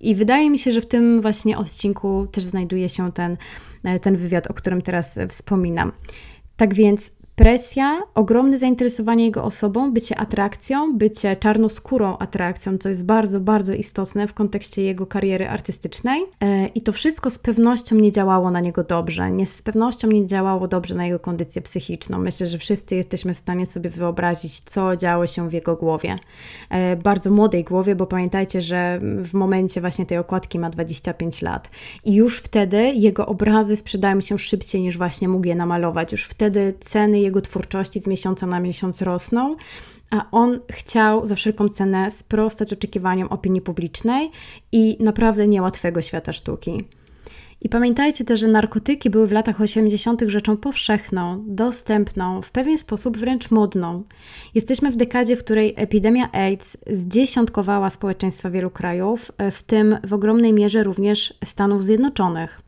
I 0.00 0.14
wydaje 0.14 0.50
mi 0.50 0.58
się, 0.58 0.72
że 0.72 0.80
w 0.80 0.86
tym 0.86 1.20
właśnie 1.20 1.58
odcinku 1.58 2.26
też 2.32 2.44
znajduje 2.44 2.88
się 2.88 3.12
ten, 3.12 3.36
e, 3.84 3.98
ten 3.98 4.16
wywiad, 4.16 4.46
o 4.46 4.54
którym 4.54 4.82
teraz 4.82 5.18
wspominam. 5.28 5.92
Tak 6.56 6.74
więc 6.74 7.12
presja, 7.38 8.02
ogromne 8.14 8.58
zainteresowanie 8.58 9.24
jego 9.24 9.44
osobą, 9.44 9.92
bycie 9.92 10.16
atrakcją, 10.16 10.98
bycie 10.98 11.36
czarnoskórą 11.36 12.18
atrakcją, 12.18 12.78
co 12.78 12.88
jest 12.88 13.04
bardzo, 13.04 13.40
bardzo 13.40 13.72
istotne 13.72 14.28
w 14.28 14.34
kontekście 14.34 14.82
jego 14.82 15.06
kariery 15.06 15.48
artystycznej. 15.48 16.22
E, 16.40 16.66
I 16.66 16.80
to 16.80 16.92
wszystko 16.92 17.30
z 17.30 17.38
pewnością 17.38 17.96
nie 17.96 18.12
działało 18.12 18.50
na 18.50 18.60
niego 18.60 18.84
dobrze. 18.84 19.30
Nie, 19.30 19.46
z 19.46 19.62
pewnością 19.62 20.08
nie 20.08 20.26
działało 20.26 20.68
dobrze 20.68 20.94
na 20.94 21.06
jego 21.06 21.18
kondycję 21.18 21.62
psychiczną. 21.62 22.18
Myślę, 22.18 22.46
że 22.46 22.58
wszyscy 22.58 22.96
jesteśmy 22.96 23.34
w 23.34 23.38
stanie 23.38 23.66
sobie 23.66 23.90
wyobrazić, 23.90 24.60
co 24.60 24.96
działo 24.96 25.26
się 25.26 25.48
w 25.48 25.52
jego 25.52 25.76
głowie. 25.76 26.16
E, 26.70 26.96
bardzo 26.96 27.30
młodej 27.30 27.64
głowie, 27.64 27.96
bo 27.96 28.06
pamiętajcie, 28.06 28.60
że 28.60 29.00
w 29.24 29.34
momencie 29.34 29.80
właśnie 29.80 30.06
tej 30.06 30.18
okładki 30.18 30.58
ma 30.58 30.70
25 30.70 31.42
lat. 31.42 31.70
I 32.04 32.14
już 32.14 32.38
wtedy 32.38 32.92
jego 32.94 33.26
obrazy 33.26 33.76
sprzedają 33.76 34.20
się 34.20 34.38
szybciej 34.38 34.82
niż 34.82 34.98
właśnie 34.98 35.28
mógł 35.28 35.46
je 35.46 35.54
namalować. 35.54 36.12
Już 36.12 36.24
wtedy 36.24 36.74
ceny 36.80 37.27
jego 37.28 37.40
twórczości 37.40 38.00
z 38.00 38.06
miesiąca 38.06 38.46
na 38.46 38.60
miesiąc 38.60 39.02
rosną, 39.02 39.56
a 40.10 40.30
on 40.30 40.60
chciał 40.70 41.26
za 41.26 41.34
wszelką 41.34 41.68
cenę 41.68 42.10
sprostać 42.10 42.72
oczekiwaniom 42.72 43.28
opinii 43.28 43.60
publicznej 43.60 44.30
i 44.72 44.96
naprawdę 45.00 45.48
niełatwego 45.48 46.02
świata 46.02 46.32
sztuki. 46.32 46.84
I 47.60 47.68
pamiętajcie 47.68 48.24
też, 48.24 48.40
że 48.40 48.48
narkotyki 48.48 49.10
były 49.10 49.26
w 49.26 49.32
latach 49.32 49.60
80. 49.60 50.22
rzeczą 50.26 50.56
powszechną, 50.56 51.44
dostępną, 51.46 52.42
w 52.42 52.50
pewien 52.50 52.78
sposób 52.78 53.16
wręcz 53.16 53.50
modną. 53.50 54.02
Jesteśmy 54.54 54.90
w 54.90 54.96
dekadzie, 54.96 55.36
w 55.36 55.44
której 55.44 55.74
epidemia 55.76 56.32
AIDS 56.32 56.78
zdziesiątkowała 56.86 57.90
społeczeństwa 57.90 58.50
wielu 58.50 58.70
krajów, 58.70 59.32
w 59.52 59.62
tym 59.62 59.98
w 60.04 60.12
ogromnej 60.12 60.52
mierze 60.52 60.82
również 60.82 61.34
Stanów 61.44 61.84
Zjednoczonych. 61.84 62.62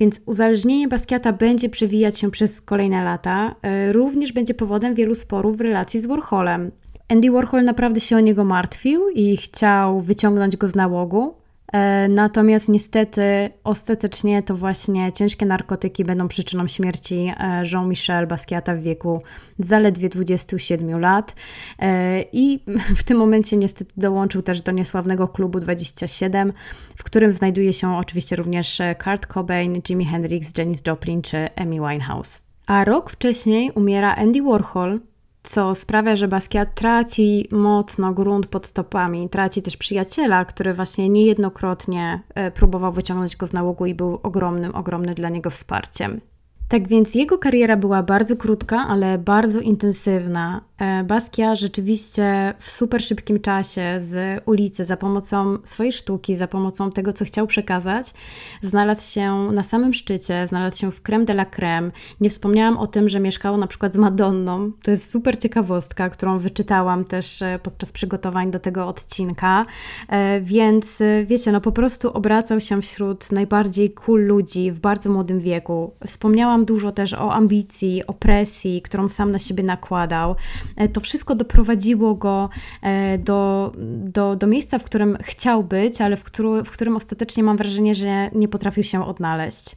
Więc 0.00 0.20
uzależnienie 0.26 0.88
Basquiata 0.88 1.32
będzie 1.32 1.68
przewijać 1.68 2.18
się 2.18 2.30
przez 2.30 2.60
kolejne 2.60 3.04
lata. 3.04 3.54
E, 3.62 3.92
również 3.92 4.32
będzie 4.32 4.54
powodem 4.54 4.94
wielu 4.94 5.14
sporów 5.14 5.58
w 5.58 5.60
relacji 5.60 6.00
z 6.00 6.06
Warholem. 6.06 6.70
Andy 7.08 7.30
Warhol 7.30 7.64
naprawdę 7.64 8.00
się 8.00 8.16
o 8.16 8.20
niego 8.20 8.44
martwił 8.44 9.08
i 9.08 9.36
chciał 9.36 10.00
wyciągnąć 10.00 10.56
go 10.56 10.68
z 10.68 10.74
nałogu. 10.74 11.34
E, 11.72 12.08
natomiast 12.08 12.68
niestety 12.68 13.50
ostatecznie 13.64 14.42
to 14.42 14.56
właśnie 14.56 15.12
ciężkie 15.12 15.46
narkotyki 15.46 16.04
będą 16.04 16.28
przyczyną 16.28 16.66
śmierci 16.66 17.32
e, 17.38 17.62
Jean-Michel 17.72 18.26
Basquiata 18.26 18.74
w 18.74 18.78
wieku 18.80 19.22
zaledwie 19.58 20.08
27 20.08 21.00
lat. 21.00 21.34
E, 21.78 22.24
I 22.32 22.60
w 22.96 23.02
tym 23.02 23.18
momencie 23.18 23.56
niestety 23.56 23.92
dołączył 23.96 24.42
też 24.42 24.62
do 24.62 24.72
niesławnego 24.72 25.28
klubu 25.28 25.60
27, 25.60 26.52
w 26.96 27.04
którym 27.04 27.32
znajduje 27.32 27.72
się 27.72 27.96
oczywiście 27.96 28.36
również 28.36 28.82
Kurt 29.04 29.26
Cobain, 29.26 29.82
Jimi 29.88 30.04
Hendrix, 30.04 30.58
Janis 30.58 30.82
Joplin 30.86 31.22
czy 31.22 31.48
Amy 31.56 31.76
Winehouse. 31.76 32.42
A 32.66 32.84
rok 32.84 33.10
wcześniej 33.10 33.70
umiera 33.74 34.14
Andy 34.14 34.42
Warhol, 34.42 35.00
co 35.42 35.74
sprawia, 35.74 36.16
że 36.16 36.28
Basquiat 36.28 36.74
traci 36.74 37.48
mocno 37.50 38.14
grunt 38.14 38.46
pod 38.46 38.66
stopami, 38.66 39.28
traci 39.28 39.62
też 39.62 39.76
przyjaciela, 39.76 40.44
który 40.44 40.74
właśnie 40.74 41.08
niejednokrotnie 41.08 42.22
e, 42.34 42.50
próbował 42.50 42.92
wyciągnąć 42.92 43.36
go 43.36 43.46
z 43.46 43.52
nałogu 43.52 43.86
i 43.86 43.94
był 43.94 44.20
ogromnym, 44.22 44.74
ogromnym 44.74 45.14
dla 45.14 45.28
niego 45.28 45.50
wsparciem. 45.50 46.20
Tak 46.68 46.88
więc 46.88 47.14
jego 47.14 47.38
kariera 47.38 47.76
była 47.76 48.02
bardzo 48.02 48.36
krótka, 48.36 48.86
ale 48.88 49.18
bardzo 49.18 49.60
intensywna 49.60 50.60
E, 50.78 51.04
Basquiat 51.04 51.58
rzeczywiście 51.58 52.54
w 52.58 52.70
super 52.70 53.02
szybkim 53.02 53.40
czasie 53.40 53.98
z 54.00 54.42
ulicy, 54.46 54.84
za 54.84 54.96
pomocą 54.96 55.58
swojej 55.64 55.92
sztuki, 55.92 56.36
za 56.36 56.48
pomocą 56.48 56.90
tego, 56.90 57.12
co 57.12 57.24
chciał 57.24 57.46
przekazać, 57.46 58.14
znalazł 58.62 59.12
się 59.12 59.48
na 59.52 59.62
samym 59.62 59.94
szczycie, 59.94 60.46
znalazł 60.46 60.78
się 60.78 60.92
w 60.92 61.02
creme 61.02 61.24
de 61.24 61.32
la 61.32 61.44
creme. 61.44 61.90
Nie 62.20 62.30
wspomniałam 62.30 62.78
o 62.78 62.86
tym, 62.86 63.08
że 63.08 63.20
mieszkał 63.20 63.56
na 63.56 63.66
przykład 63.66 63.92
z 63.92 63.96
Madonną. 63.96 64.72
To 64.82 64.90
jest 64.90 65.10
super 65.10 65.38
ciekawostka, 65.38 66.10
którą 66.10 66.38
wyczytałam 66.38 67.04
też 67.04 67.42
e, 67.42 67.58
podczas 67.62 67.92
przygotowań 67.92 68.50
do 68.50 68.58
tego 68.58 68.86
odcinka. 68.86 69.66
E, 70.08 70.40
więc 70.40 71.02
wiecie, 71.26 71.52
no 71.52 71.60
po 71.60 71.72
prostu 71.72 72.12
obracał 72.12 72.60
się 72.60 72.82
wśród 72.82 73.32
najbardziej 73.32 73.90
cool 73.90 74.26
ludzi 74.26 74.72
w 74.72 74.80
bardzo 74.80 75.10
młodym 75.10 75.40
wieku. 75.40 75.94
Wspomniałam 76.06 76.64
dużo 76.64 76.92
też 76.92 77.14
o 77.14 77.32
ambicji, 77.32 78.06
o 78.06 78.12
presji, 78.12 78.82
którą 78.82 79.08
sam 79.08 79.32
na 79.32 79.38
siebie 79.38 79.64
nakładał. 79.64 80.36
E, 80.76 80.88
to 80.88 81.00
wszystko 81.00 81.34
doprowadziło 81.34 82.14
go 82.14 82.48
e, 82.82 83.18
do, 83.18 83.72
do, 83.98 84.36
do 84.36 84.46
miejsca, 84.46 84.78
w 84.78 84.84
którym 84.84 85.18
chciał 85.22 85.64
być, 85.64 86.00
ale 86.00 86.16
w, 86.16 86.24
którym, 86.24 86.64
w 86.64 86.70
którym 86.70 86.96
ostatecznie 86.96 87.42
mam 87.42 87.56
wrażenie, 87.56 87.94
że 87.94 88.30
nie 88.34 88.48
potrafił 88.48 88.84
się 88.84 89.04
odnaleźć. 89.06 89.76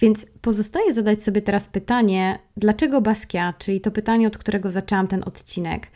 Więc 0.00 0.26
pozostaje 0.40 0.92
zadać 0.92 1.22
sobie 1.22 1.42
teraz 1.42 1.68
pytanie, 1.68 2.38
dlaczego 2.56 3.00
Basquiat, 3.00 3.58
czyli 3.58 3.80
to 3.80 3.90
pytanie, 3.90 4.26
od 4.26 4.38
którego 4.38 4.70
zaczęłam 4.70 5.06
ten 5.06 5.22
odcinek, 5.26 5.86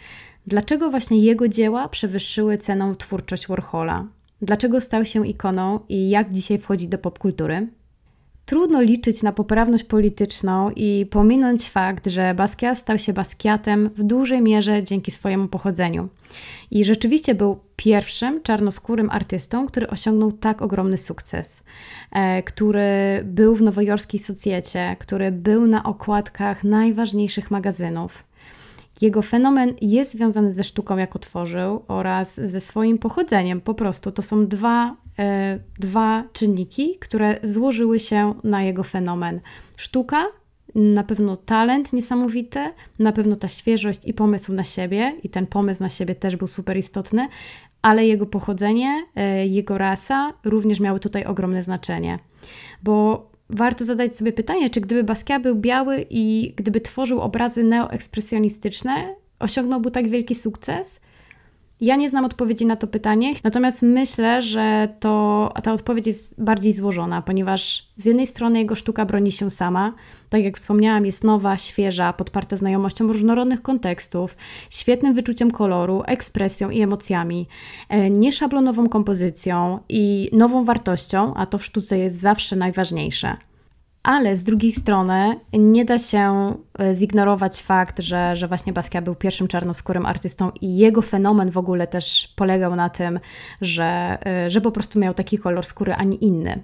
dlaczego 0.47 0.91
właśnie 0.91 1.21
jego 1.21 1.49
dzieła 1.49 1.89
przewyższyły 1.89 2.59
ceną 2.59 2.95
twórczość 2.95 3.47
Warhola? 3.49 4.07
Dlaczego 4.43 4.81
stał 4.81 5.05
się 5.05 5.27
ikoną 5.27 5.81
i 5.89 6.11
jak 6.11 6.33
dzisiaj 6.33 6.59
wchodzi 6.59 6.89
do 6.89 6.99
popkultury? 6.99 7.69
Trudno 8.51 8.81
liczyć 8.81 9.23
na 9.23 9.33
poprawność 9.33 9.85
polityczną 9.85 10.71
i 10.77 11.07
pominąć 11.11 11.71
fakt, 11.71 12.07
że 12.07 12.35
Basquiat 12.35 12.79
stał 12.79 12.99
się 12.99 13.13
Basquiatem 13.13 13.91
w 13.97 14.03
dużej 14.03 14.43
mierze 14.43 14.83
dzięki 14.83 15.11
swojemu 15.11 15.49
pochodzeniu. 15.49 16.09
I 16.71 16.85
rzeczywiście 16.85 17.35
był 17.35 17.59
pierwszym 17.77 18.43
czarnoskórym 18.43 19.11
artystą, 19.11 19.67
który 19.67 19.89
osiągnął 19.89 20.33
tak 20.33 20.63
ogromny 20.63 20.99
sukces, 20.99 21.63
e, 22.13 22.43
który 22.43 23.21
był 23.25 23.55
w 23.55 23.63
nowojorskiej 23.63 24.21
socjecie, 24.21 24.97
który 24.99 25.33
był 25.33 25.67
na 25.67 25.85
okładkach 25.85 26.65
najważniejszych 26.65 27.51
magazynów. 27.51 28.25
Jego 29.01 29.23
fenomen 29.23 29.75
jest 29.81 30.13
związany 30.13 30.55
ze 30.55 30.65
sztuką, 30.65 30.97
jaką 30.97 31.19
tworzył, 31.19 31.83
oraz 31.89 32.35
ze 32.35 32.61
swoim 32.61 32.99
pochodzeniem. 32.99 33.61
Po 33.61 33.75
prostu 33.75 34.13
to 34.13 34.23
są 34.23 34.47
dwa 34.47 34.97
dwa 35.79 36.25
czynniki, 36.33 36.97
które 37.01 37.39
złożyły 37.43 38.01
się 38.01 38.35
na 38.45 38.63
jego 38.63 38.83
fenomen. 38.83 39.41
Sztuka, 39.77 40.27
na 40.75 41.05
pewno 41.05 41.37
talent 41.37 41.93
niesamowity, 41.93 42.61
na 42.99 43.13
pewno 43.13 43.37
ta 43.37 43.49
świeżość 43.49 44.01
i 44.05 44.15
pomysł 44.15 44.53
na 44.53 44.65
siebie, 44.65 45.13
i 45.23 45.29
ten 45.29 45.47
pomysł 45.47 45.83
na 45.83 45.89
siebie 45.89 46.15
też 46.15 46.37
był 46.37 46.47
super 46.47 46.77
istotny, 46.77 47.29
ale 47.83 48.07
jego 48.07 48.27
pochodzenie, 48.27 49.07
e, 49.17 49.47
jego 49.47 49.79
rasa 49.79 50.33
również 50.45 50.81
miały 50.81 51.01
tutaj 51.01 51.25
ogromne 51.25 51.63
znaczenie. 51.63 52.19
Bo 52.83 53.31
warto 53.51 53.85
zadać 53.85 54.17
sobie 54.17 54.33
pytanie, 54.33 54.71
czy 54.71 54.81
gdyby 54.81 55.05
Basquiat 55.05 55.43
był 55.43 55.57
biały 55.57 56.07
i 56.11 56.55
gdyby 56.57 56.81
tworzył 56.81 57.21
obrazy 57.21 57.65
neoekspresjonistyczne, 57.65 59.15
osiągnąłby 59.39 59.91
tak 59.91 60.09
wielki 60.09 60.35
sukces? 60.35 61.01
Ja 61.81 61.97
nie 61.97 62.09
znam 62.11 62.25
odpowiedzi 62.25 62.67
na 62.67 62.77
to 62.77 62.87
pytanie, 62.87 63.35
natomiast 63.45 63.83
myślę, 63.83 64.43
że 64.43 64.89
to, 65.01 65.53
ta 65.63 65.73
odpowiedź 65.73 66.07
jest 66.07 66.43
bardziej 66.43 66.73
złożona, 66.73 67.23
ponieważ 67.23 67.89
z 67.97 68.05
jednej 68.05 68.27
strony 68.27 68.59
jego 68.59 68.75
sztuka 68.75 69.05
broni 69.05 69.33
się 69.33 69.51
sama, 69.51 69.93
tak 70.29 70.45
jak 70.45 70.57
wspomniałam, 70.57 71.07
jest 71.07 71.25
nowa, 71.25 71.59
świeża, 71.59 72.13
podparta 72.13 72.57
znajomością 72.57 73.07
różnorodnych 73.07 73.63
kontekstów, 73.63 74.37
świetnym 74.71 75.15
wyczuciem 75.15 75.51
koloru, 75.51 76.03
ekspresją 76.07 76.71
i 76.71 76.81
emocjami, 76.81 77.49
e, 77.89 78.11
nieszablonową 78.11 78.89
kompozycją 78.89 79.79
i 79.89 80.31
nową 80.33 80.65
wartością, 80.65 81.35
a 81.35 81.47
to 81.47 81.59
w 81.59 81.65
sztuce 81.65 81.99
jest 81.99 82.21
zawsze 82.21 82.57
najważniejsze. 82.57 83.37
Ale 84.03 84.37
z 84.37 84.45
drugiej 84.45 84.73
strony 84.73 85.41
nie 85.53 85.85
da 85.85 85.99
się 85.99 86.55
e, 86.79 86.95
zignorować 86.95 87.63
fakt, 87.63 88.01
że, 88.01 88.37
że 88.37 88.49
właśnie 88.49 88.73
Basquiat 88.73 89.05
był 89.05 89.15
pierwszym 89.15 89.49
czarnoskórym 89.49 90.07
artystą 90.07 90.51
i 90.61 90.77
jego 90.77 91.03
fenomen 91.03 91.51
w 91.51 91.59
ogóle 91.59 91.87
też 91.87 92.33
polegał 92.37 92.77
na 92.77 92.89
tym, 92.89 93.21
że, 93.61 94.19
e, 94.27 94.51
że 94.51 94.61
po 94.61 94.73
prostu 94.73 94.99
miał 94.99 95.15
taki 95.15 95.39
kolor 95.39 95.67
skóry, 95.67 95.95
a 95.95 96.05
nie 96.05 96.17
inny. 96.17 96.63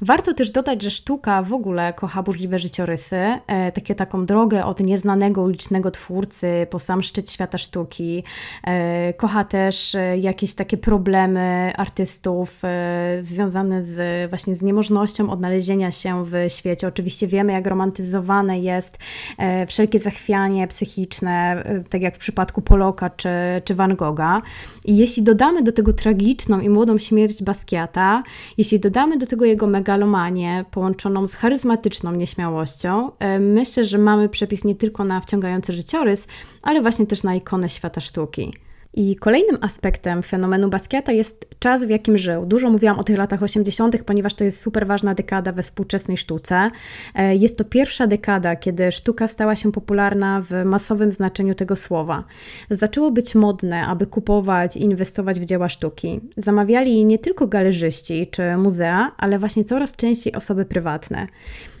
Warto 0.00 0.34
też 0.34 0.50
dodać, 0.50 0.82
że 0.82 0.90
sztuka 0.90 1.42
w 1.42 1.52
ogóle 1.52 1.92
kocha 1.92 2.22
burzliwe 2.22 2.58
życiorysy, 2.58 3.16
e, 3.16 3.72
takie 3.72 3.94
taką 3.94 4.26
drogę 4.26 4.64
od 4.64 4.80
nieznanego 4.80 5.42
ulicznego 5.42 5.90
twórcy 5.90 6.66
po 6.70 6.78
sam 6.78 7.02
szczyt 7.02 7.32
świata 7.32 7.58
sztuki. 7.58 8.24
E, 8.66 9.12
kocha 9.12 9.44
też 9.44 9.94
e, 9.94 10.18
jakieś 10.18 10.54
takie 10.54 10.76
problemy 10.76 11.72
artystów 11.76 12.60
e, 12.64 13.18
związane 13.20 13.84
z 13.84 14.30
właśnie 14.30 14.54
z 14.54 14.62
niemożnością 14.62 15.30
odnalezienia 15.30 15.90
się 15.90 16.24
w 16.24 16.32
świecie. 16.48 16.88
Oczywiście 16.88 17.26
wiemy, 17.26 17.52
jak 17.52 17.66
romantyzowane 17.66 18.60
jest 18.60 18.98
e, 19.38 19.66
wszelkie 19.66 19.98
zachwianie 19.98 20.68
psychiczne, 20.68 21.62
e, 21.64 21.84
tak 21.90 22.02
jak 22.02 22.14
w 22.14 22.18
przypadku 22.18 22.62
Poloka 22.62 23.10
czy, 23.10 23.28
czy 23.64 23.74
Van 23.74 23.96
Gogha. 23.96 24.42
I 24.84 24.96
jeśli 24.96 25.22
dodamy 25.22 25.62
do 25.62 25.72
tego 25.72 25.92
tragiczną 25.92 26.60
i 26.60 26.68
młodą 26.68 26.98
śmierć 26.98 27.42
Basquiata, 27.42 28.22
jeśli 28.58 28.80
dodamy 28.80 29.18
do 29.18 29.26
tego 29.26 29.44
jego 29.54 29.66
megalomanię 29.66 30.64
połączoną 30.70 31.28
z 31.28 31.34
charyzmatyczną 31.34 32.12
nieśmiałością, 32.12 33.10
e, 33.18 33.38
myślę, 33.38 33.84
że 33.84 33.98
mamy 33.98 34.28
przepis 34.28 34.64
nie 34.64 34.74
tylko 34.74 35.04
na 35.04 35.20
wciągający 35.20 35.72
życiorys, 35.72 36.26
ale 36.62 36.80
właśnie 36.80 37.06
też 37.06 37.22
na 37.22 37.34
ikonę 37.34 37.68
świata 37.68 38.00
sztuki. 38.00 38.63
I 38.96 39.16
kolejnym 39.16 39.58
aspektem 39.60 40.22
fenomenu 40.22 40.68
Basquiata 40.70 41.12
jest 41.12 41.46
czas, 41.58 41.84
w 41.84 41.90
jakim 41.90 42.18
żył. 42.18 42.46
Dużo 42.46 42.70
mówiłam 42.70 42.98
o 42.98 43.04
tych 43.04 43.18
latach 43.18 43.42
80., 43.42 44.02
ponieważ 44.02 44.34
to 44.34 44.44
jest 44.44 44.60
super 44.60 44.86
ważna 44.86 45.14
dekada 45.14 45.52
we 45.52 45.62
współczesnej 45.62 46.16
sztuce. 46.16 46.70
E, 47.14 47.36
jest 47.36 47.58
to 47.58 47.64
pierwsza 47.64 48.06
dekada, 48.06 48.56
kiedy 48.56 48.92
sztuka 48.92 49.28
stała 49.28 49.56
się 49.56 49.72
popularna 49.72 50.42
w 50.50 50.64
masowym 50.64 51.12
znaczeniu 51.12 51.54
tego 51.54 51.76
słowa. 51.76 52.24
Zaczęło 52.70 53.10
być 53.10 53.34
modne, 53.34 53.86
aby 53.86 54.06
kupować 54.06 54.76
i 54.76 54.82
inwestować 54.82 55.40
w 55.40 55.44
dzieła 55.44 55.68
sztuki. 55.68 56.20
Zamawiali 56.36 57.04
nie 57.04 57.18
tylko 57.18 57.46
galerzyści 57.46 58.26
czy 58.30 58.56
muzea, 58.56 59.12
ale 59.16 59.38
właśnie 59.38 59.64
coraz 59.64 59.96
częściej 59.96 60.34
osoby 60.34 60.64
prywatne. 60.64 61.26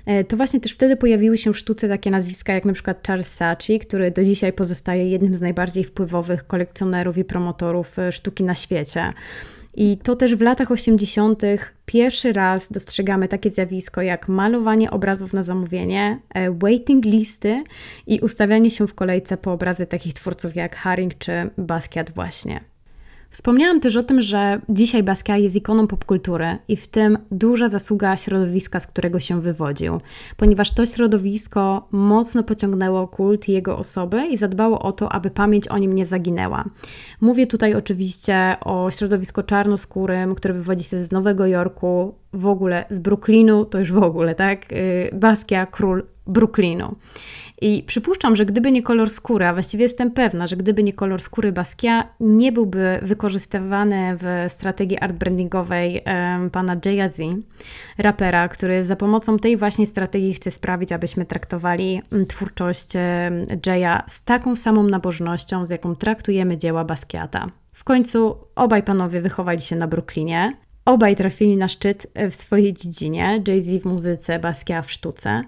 E, 0.06 0.24
to 0.24 0.36
właśnie 0.36 0.60
też 0.60 0.72
wtedy 0.72 0.96
pojawiły 0.96 1.38
się 1.38 1.52
w 1.52 1.58
sztuce 1.58 1.88
takie 1.88 2.10
nazwiska 2.10 2.52
jak 2.52 2.64
na 2.64 2.72
przykład 2.72 3.06
Charles 3.06 3.34
Saatchi, 3.34 3.78
który 3.78 4.10
do 4.10 4.24
dzisiaj 4.24 4.52
pozostaje 4.52 5.10
jednym 5.10 5.34
z 5.34 5.40
najbardziej 5.40 5.84
wpływowych 5.84 6.46
kolekcjonerów 6.46 7.18
i 7.18 7.24
promotorów 7.24 7.98
e, 7.98 8.12
sztuki 8.12 8.44
na 8.44 8.54
świecie. 8.54 9.12
I 9.76 9.96
to 9.96 10.16
też 10.16 10.34
w 10.34 10.40
latach 10.40 10.70
80. 10.70 11.42
pierwszy 11.86 12.32
raz 12.32 12.72
dostrzegamy 12.72 13.28
takie 13.28 13.50
zjawisko 13.50 14.02
jak 14.02 14.28
malowanie 14.28 14.90
obrazów 14.90 15.32
na 15.32 15.42
zamówienie, 15.42 16.20
e, 16.34 16.50
waiting 16.50 17.04
listy 17.04 17.64
i 18.06 18.20
ustawianie 18.20 18.70
się 18.70 18.86
w 18.86 18.94
kolejce 18.94 19.36
po 19.36 19.52
obrazy 19.52 19.86
takich 19.86 20.14
twórców 20.14 20.56
jak 20.56 20.76
Haring 20.76 21.18
czy 21.18 21.50
Basquiat 21.58 22.10
właśnie. 22.10 22.73
Wspomniałam 23.34 23.80
też 23.80 23.96
o 23.96 24.02
tym, 24.02 24.20
że 24.20 24.60
dzisiaj 24.68 25.02
Basquiat 25.02 25.40
jest 25.40 25.56
ikoną 25.56 25.86
popkultury 25.86 26.58
i 26.68 26.76
w 26.76 26.88
tym 26.88 27.18
duża 27.30 27.68
zasługa 27.68 28.16
środowiska, 28.16 28.80
z 28.80 28.86
którego 28.86 29.20
się 29.20 29.40
wywodził, 29.40 30.00
ponieważ 30.36 30.72
to 30.72 30.86
środowisko 30.86 31.88
mocno 31.92 32.42
pociągnęło 32.42 33.08
kult 33.08 33.48
jego 33.48 33.78
osoby 33.78 34.26
i 34.26 34.36
zadbało 34.36 34.82
o 34.82 34.92
to, 34.92 35.12
aby 35.12 35.30
pamięć 35.30 35.68
o 35.68 35.78
nim 35.78 35.94
nie 35.94 36.06
zaginęła. 36.06 36.64
Mówię 37.20 37.46
tutaj 37.46 37.74
oczywiście 37.74 38.56
o 38.60 38.90
środowisku 38.90 39.42
czarnoskórym, 39.42 40.34
które 40.34 40.54
wywodzi 40.54 40.84
się 40.84 41.04
z 41.04 41.12
Nowego 41.12 41.46
Jorku, 41.46 42.14
w 42.32 42.46
ogóle 42.46 42.84
z 42.90 42.98
Brooklynu, 42.98 43.64
to 43.64 43.78
już 43.78 43.92
w 43.92 44.02
ogóle, 44.02 44.34
tak? 44.34 44.72
Y, 44.72 45.10
Basquiat, 45.12 45.70
król 45.70 46.02
Brooklynu. 46.26 46.94
I 47.60 47.82
przypuszczam, 47.82 48.36
że 48.36 48.44
gdyby 48.44 48.72
nie 48.72 48.82
kolor 48.82 49.10
skóry, 49.10 49.46
a 49.46 49.52
właściwie 49.52 49.82
jestem 49.82 50.10
pewna, 50.10 50.46
że 50.46 50.56
gdyby 50.56 50.82
nie 50.82 50.92
kolor 50.92 51.20
skóry 51.20 51.52
Basquiat, 51.52 52.06
nie 52.20 52.52
byłby 52.52 52.98
wykorzystywany 53.02 54.16
w 54.18 54.52
strategii 54.52 54.98
art 54.98 55.16
brandingowej 55.16 56.04
pana 56.52 56.76
Jaya 56.84 57.10
Z, 57.10 57.22
rapera, 57.98 58.48
który 58.48 58.84
za 58.84 58.96
pomocą 58.96 59.38
tej 59.38 59.56
właśnie 59.56 59.86
strategii 59.86 60.34
chce 60.34 60.50
sprawić, 60.50 60.92
abyśmy 60.92 61.24
traktowali 61.24 62.02
twórczość 62.28 62.88
Jaya 63.66 64.02
z 64.08 64.24
taką 64.24 64.56
samą 64.56 64.82
nabożnością, 64.82 65.66
z 65.66 65.70
jaką 65.70 65.96
traktujemy 65.96 66.58
dzieła 66.58 66.84
Basquiata. 66.84 67.50
W 67.72 67.84
końcu 67.84 68.36
obaj 68.54 68.82
panowie 68.82 69.20
wychowali 69.20 69.60
się 69.60 69.76
na 69.76 69.86
Brooklynie. 69.86 70.56
Obaj 70.84 71.16
trafili 71.16 71.56
na 71.56 71.68
szczyt 71.68 72.06
w 72.30 72.34
swojej 72.34 72.74
dziedzinie, 72.74 73.42
Jay-Z 73.48 73.82
w 73.82 73.84
muzyce, 73.84 74.38
Basquiat 74.38 74.86
w 74.86 74.90
sztuce. 74.90 75.44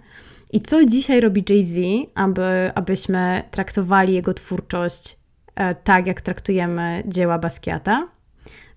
I 0.57 0.61
co 0.61 0.85
dzisiaj 0.85 1.21
robi 1.21 1.45
Jay-Z, 1.51 1.77
aby, 2.15 2.43
abyśmy 2.75 3.43
traktowali 3.51 4.15
jego 4.15 4.35
twórczość 4.35 5.19
e, 5.55 5.75
tak, 5.75 6.07
jak 6.07 6.21
traktujemy 6.21 7.03
dzieła 7.07 7.39
Basquiata? 7.39 8.09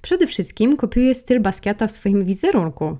Przede 0.01 0.27
wszystkim 0.27 0.77
kopiuje 0.77 1.15
styl 1.15 1.39
Basquiata 1.39 1.87
w 1.87 1.91
swoim 1.91 2.23
wizerunku. 2.23 2.97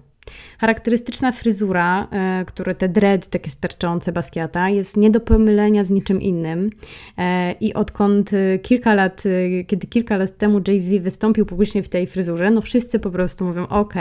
Charakterystyczna 0.59 1.31
fryzura, 1.31 2.07
e, 2.11 2.45
które 2.45 2.75
te 2.75 2.89
dread 2.89 3.27
takie 3.27 3.49
sterczące 3.49 4.11
Basquiata, 4.11 4.69
jest 4.69 4.97
nie 4.97 5.11
do 5.11 5.19
pomylenia 5.19 5.83
z 5.83 5.89
niczym 5.89 6.21
innym. 6.21 6.69
E, 7.17 7.51
I 7.51 7.73
odkąd 7.73 8.31
kilka 8.61 8.93
lat, 8.93 9.23
kiedy 9.67 9.87
kilka 9.87 10.17
lat 10.17 10.37
temu 10.37 10.61
Jay-Z 10.67 11.03
wystąpił 11.03 11.45
publicznie 11.45 11.83
w 11.83 11.89
tej 11.89 12.07
fryzurze, 12.07 12.51
no 12.51 12.61
wszyscy 12.61 12.99
po 12.99 13.11
prostu 13.11 13.45
mówią: 13.45 13.67
OK, 13.67 13.93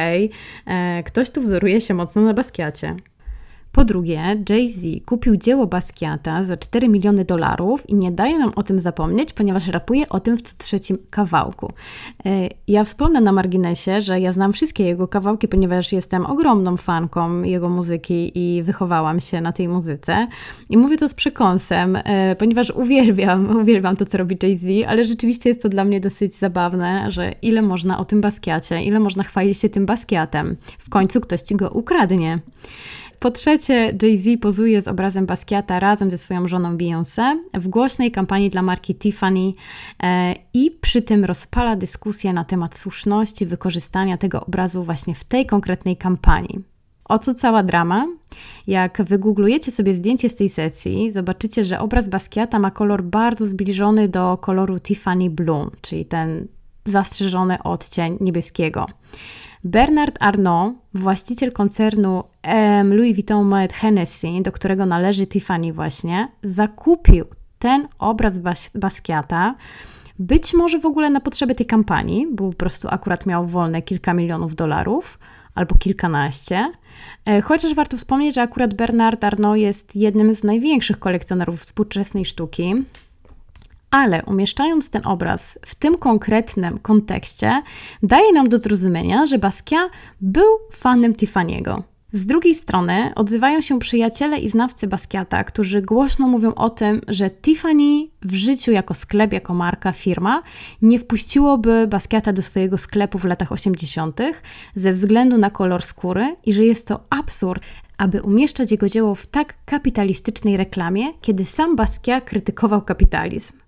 ktoś 1.04 1.30
tu 1.30 1.40
wzoruje 1.40 1.80
się 1.80 1.94
mocno 1.94 2.22
na 2.22 2.34
Basquiacie. 2.34 2.96
Po 3.72 3.84
drugie, 3.84 4.44
Jay-Z 4.48 5.04
kupił 5.06 5.36
dzieło 5.36 5.66
Basquiata 5.66 6.44
za 6.44 6.56
4 6.56 6.88
miliony 6.88 7.24
dolarów 7.24 7.90
i 7.90 7.94
nie 7.94 8.12
daje 8.12 8.38
nam 8.38 8.52
o 8.56 8.62
tym 8.62 8.80
zapomnieć, 8.80 9.32
ponieważ 9.32 9.68
rapuje 9.68 10.08
o 10.08 10.20
tym 10.20 10.38
w 10.38 10.42
trzecim 10.42 10.98
kawałku. 11.10 11.72
E, 12.26 12.48
ja 12.68 12.84
wspomnę 12.84 13.20
na 13.20 13.32
marginesie, 13.32 14.02
że 14.02 14.20
ja 14.20 14.32
znam 14.32 14.52
wszystkie 14.52 14.84
jego 14.84 15.08
kawałki, 15.08 15.48
ponieważ 15.48 15.92
jestem 15.92 16.26
ogromną 16.26 16.76
fanką 16.76 17.42
jego 17.42 17.68
muzyki 17.68 18.32
i 18.34 18.62
wychowałam 18.62 19.20
się 19.20 19.40
na 19.40 19.52
tej 19.52 19.68
muzyce. 19.68 20.26
I 20.70 20.76
mówię 20.76 20.96
to 20.96 21.08
z 21.08 21.14
przekąsem, 21.14 21.98
e, 22.04 22.36
ponieważ 22.36 22.70
uwielbiam, 22.70 23.50
uwielbiam 23.62 23.96
to, 23.96 24.06
co 24.06 24.18
robi 24.18 24.36
Jay-Z, 24.42 24.86
ale 24.88 25.04
rzeczywiście 25.04 25.48
jest 25.48 25.62
to 25.62 25.68
dla 25.68 25.84
mnie 25.84 26.00
dosyć 26.00 26.34
zabawne, 26.34 27.10
że 27.10 27.32
ile 27.42 27.62
można 27.62 27.98
o 27.98 28.04
tym 28.04 28.20
Basquiacie, 28.20 28.82
ile 28.82 29.00
można 29.00 29.22
chwalić 29.22 29.58
się 29.58 29.68
tym 29.68 29.86
Basquiatem. 29.86 30.56
W 30.78 30.88
końcu 30.88 31.20
ktoś 31.20 31.40
ci 31.40 31.56
go 31.56 31.70
ukradnie. 31.70 32.38
Po 33.20 33.30
trzecie, 33.30 33.96
Jay-Z 34.02 34.40
pozuje 34.40 34.82
z 34.82 34.88
obrazem 34.88 35.26
Basquiata 35.26 35.80
razem 35.80 36.10
ze 36.10 36.18
swoją 36.18 36.48
żoną 36.48 36.76
Beyoncé 36.76 37.38
w 37.54 37.68
głośnej 37.68 38.10
kampanii 38.10 38.50
dla 38.50 38.62
marki 38.62 38.94
Tiffany 38.94 39.52
e, 40.02 40.34
i 40.54 40.70
przy 40.70 41.02
tym 41.02 41.24
rozpala 41.24 41.76
dyskusję 41.76 42.32
na 42.32 42.44
temat 42.44 42.78
słuszności 42.78 43.46
wykorzystania 43.46 44.18
tego 44.18 44.44
obrazu 44.46 44.84
właśnie 44.84 45.14
w 45.14 45.24
tej 45.24 45.46
konkretnej 45.46 45.96
kampanii. 45.96 46.64
O 47.04 47.18
co 47.18 47.34
cała 47.34 47.62
drama? 47.62 48.06
Jak 48.66 49.02
wygooglujecie 49.02 49.72
sobie 49.72 49.94
zdjęcie 49.94 50.30
z 50.30 50.34
tej 50.34 50.48
sesji, 50.48 51.10
zobaczycie, 51.10 51.64
że 51.64 51.80
obraz 51.80 52.08
Basquiata 52.08 52.58
ma 52.58 52.70
kolor 52.70 53.02
bardzo 53.02 53.46
zbliżony 53.46 54.08
do 54.08 54.36
koloru 54.36 54.80
Tiffany 54.80 55.30
Blue, 55.30 55.70
czyli 55.80 56.04
ten 56.04 56.48
zastrzeżony 56.84 57.62
odcień 57.62 58.16
niebieskiego. 58.20 58.86
Bernard 59.70 60.16
Arnault, 60.20 60.74
właściciel 60.94 61.52
koncernu 61.52 62.24
Louis 62.84 63.14
Vuitton 63.14 63.48
Moet 63.48 63.72
Hennessy, 63.72 64.28
do 64.42 64.52
którego 64.52 64.86
należy 64.86 65.26
Tiffany 65.26 65.72
właśnie, 65.72 66.28
zakupił 66.42 67.24
ten 67.58 67.88
obraz 67.98 68.38
Bas 68.38 68.70
Basquiata, 68.74 69.54
być 70.18 70.54
może 70.54 70.78
w 70.78 70.86
ogóle 70.86 71.10
na 71.10 71.20
potrzeby 71.20 71.54
tej 71.54 71.66
kampanii, 71.66 72.26
bo 72.32 72.48
po 72.48 72.56
prostu 72.56 72.88
akurat 72.90 73.26
miał 73.26 73.46
wolne 73.46 73.82
kilka 73.82 74.14
milionów 74.14 74.54
dolarów 74.54 75.18
albo 75.54 75.74
kilkanaście. 75.74 76.72
E, 77.24 77.42
chociaż 77.42 77.74
warto 77.74 77.96
wspomnieć, 77.96 78.34
że 78.34 78.42
akurat 78.42 78.74
Bernard 78.74 79.24
Arnault 79.24 79.58
jest 79.58 79.96
jednym 79.96 80.34
z 80.34 80.44
największych 80.44 80.98
kolekcjonerów 80.98 81.60
współczesnej 81.60 82.24
sztuki. 82.24 82.74
Ale 83.90 84.22
umieszczając 84.24 84.90
ten 84.90 85.06
obraz 85.06 85.58
w 85.66 85.74
tym 85.74 85.96
konkretnym 85.96 86.78
kontekście, 86.78 87.62
daje 88.02 88.32
nam 88.32 88.48
do 88.48 88.58
zrozumienia, 88.58 89.26
że 89.26 89.38
Basquiat 89.38 89.90
był 90.20 90.58
fanem 90.72 91.14
Tiffany'ego. 91.14 91.82
Z 92.12 92.26
drugiej 92.26 92.54
strony 92.54 93.12
odzywają 93.14 93.60
się 93.60 93.78
przyjaciele 93.78 94.38
i 94.38 94.48
znawcy 94.48 94.86
Basquiata, 94.86 95.44
którzy 95.44 95.82
głośno 95.82 96.28
mówią 96.28 96.54
o 96.54 96.70
tym, 96.70 97.00
że 97.08 97.30
Tiffany 97.30 98.08
w 98.22 98.34
życiu 98.34 98.72
jako 98.72 98.94
sklep, 98.94 99.32
jako 99.32 99.54
marka, 99.54 99.92
firma 99.92 100.42
nie 100.82 100.98
wpuściłoby 100.98 101.86
Basquiata 101.86 102.32
do 102.32 102.42
swojego 102.42 102.78
sklepu 102.78 103.18
w 103.18 103.24
latach 103.24 103.52
80. 103.52 104.20
ze 104.74 104.92
względu 104.92 105.38
na 105.38 105.50
kolor 105.50 105.82
skóry 105.82 106.36
i 106.46 106.52
że 106.52 106.64
jest 106.64 106.88
to 106.88 107.00
absurd, 107.10 107.62
aby 107.98 108.22
umieszczać 108.22 108.70
jego 108.70 108.88
dzieło 108.88 109.14
w 109.14 109.26
tak 109.26 109.54
kapitalistycznej 109.64 110.56
reklamie, 110.56 111.04
kiedy 111.20 111.44
sam 111.44 111.76
Basquiat 111.76 112.24
krytykował 112.24 112.82
kapitalizm. 112.82 113.67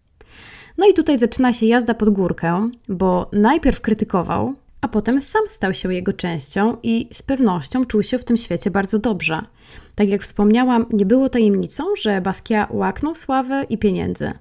No 0.80 0.86
i 0.86 0.94
tutaj 0.94 1.18
zaczyna 1.18 1.52
się 1.52 1.66
jazda 1.66 1.94
pod 1.94 2.10
górkę, 2.10 2.70
bo 2.88 3.28
najpierw 3.32 3.80
krytykował, 3.80 4.54
a 4.80 4.88
potem 4.88 5.20
sam 5.20 5.42
stał 5.48 5.74
się 5.74 5.94
jego 5.94 6.12
częścią 6.12 6.76
i 6.82 7.08
z 7.12 7.22
pewnością 7.22 7.84
czuł 7.84 8.02
się 8.02 8.18
w 8.18 8.24
tym 8.24 8.36
świecie 8.36 8.70
bardzo 8.70 8.98
dobrze. 8.98 9.42
Tak 9.94 10.08
jak 10.08 10.22
wspomniałam, 10.22 10.86
nie 10.92 11.06
było 11.06 11.28
tajemnicą, 11.28 11.84
że 11.96 12.20
Basquiat 12.20 12.70
łaknął 12.70 13.14
sławy 13.14 13.66
i 13.68 13.78
pieniędzy. 13.78 14.32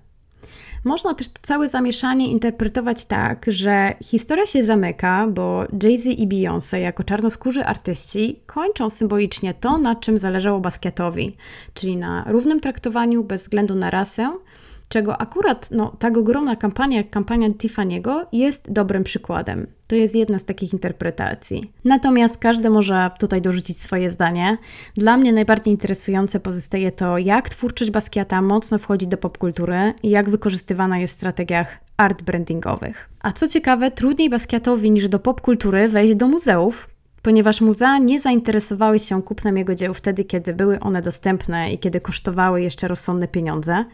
Można 0.84 1.14
też 1.14 1.30
to 1.30 1.40
całe 1.42 1.70
zamieszanie 1.70 2.28
interpretować 2.28 3.06
tak, 3.06 3.46
że 3.48 3.94
historia 4.04 4.46
się 4.46 4.64
zamyka, 4.64 5.28
bo 5.28 5.64
Jay-Z 5.84 6.06
i 6.06 6.28
Beyoncé 6.28 6.78
jako 6.78 7.04
czarnoskórzy 7.04 7.66
artyści 7.66 8.40
kończą 8.46 8.90
symbolicznie 8.90 9.54
to, 9.54 9.78
na 9.78 9.96
czym 9.96 10.20
zależało 10.20 10.60
Basquiatowi, 10.60 11.38
czyli 11.74 11.98
na 11.98 12.26
równym 12.28 12.60
traktowaniu 12.60 13.24
bez 13.24 13.42
względu 13.42 13.76
na 13.76 13.90
rasę, 13.90 14.34
czego 14.90 15.22
akurat 15.22 15.72
no, 15.72 15.96
tak 16.00 16.18
ogromna 16.18 16.56
kampania 16.56 16.98
jak 16.98 17.10
kampania 17.10 17.50
Tiffany'ego 17.50 18.26
jest 18.32 18.72
dobrym 18.72 19.04
przykładem. 19.04 19.68
To 19.88 19.96
jest 19.96 20.16
jedna 20.16 20.40
z 20.40 20.46
takich 20.46 20.74
interpretacji. 20.74 21.74
Natomiast 21.86 22.38
każdy 22.38 22.70
może 22.70 23.12
tutaj 23.20 23.42
dorzucić 23.42 23.78
swoje 23.78 24.12
zdanie. 24.12 24.58
Dla 24.96 25.18
mnie 25.18 25.34
najbardziej 25.34 25.74
interesujące 25.74 26.40
pozostaje 26.40 26.92
to, 26.92 27.18
jak 27.18 27.50
twórczość 27.50 27.92
Basquiata 27.92 28.42
mocno 28.42 28.78
wchodzi 28.78 29.08
do 29.08 29.18
popkultury 29.18 29.94
i 30.04 30.10
jak 30.10 30.30
wykorzystywana 30.30 31.00
jest 31.00 31.14
w 31.14 31.18
strategiach 31.18 31.78
art 31.98 32.22
brandingowych. 32.22 33.10
A 33.20 33.32
co 33.32 33.48
ciekawe, 33.48 33.92
trudniej 33.92 34.30
Basquiatowi 34.30 34.92
niż 34.92 35.10
do 35.10 35.20
popkultury 35.20 35.90
wejść 35.90 36.16
do 36.16 36.28
muzeów, 36.28 36.90
ponieważ 37.22 37.62
muzea 37.62 37.98
nie 37.98 38.20
zainteresowały 38.20 39.00
się 39.00 39.24
kupnem 39.24 39.58
jego 39.58 39.76
dzieł 39.76 39.94
wtedy, 39.94 40.24
kiedy 40.24 40.54
były 40.54 40.80
one 40.80 41.02
dostępne 41.02 41.74
i 41.74 41.80
kiedy 41.80 42.02
kosztowały 42.02 42.62
jeszcze 42.62 42.88
rozsądne 42.88 43.28
pieniądze. 43.28 43.86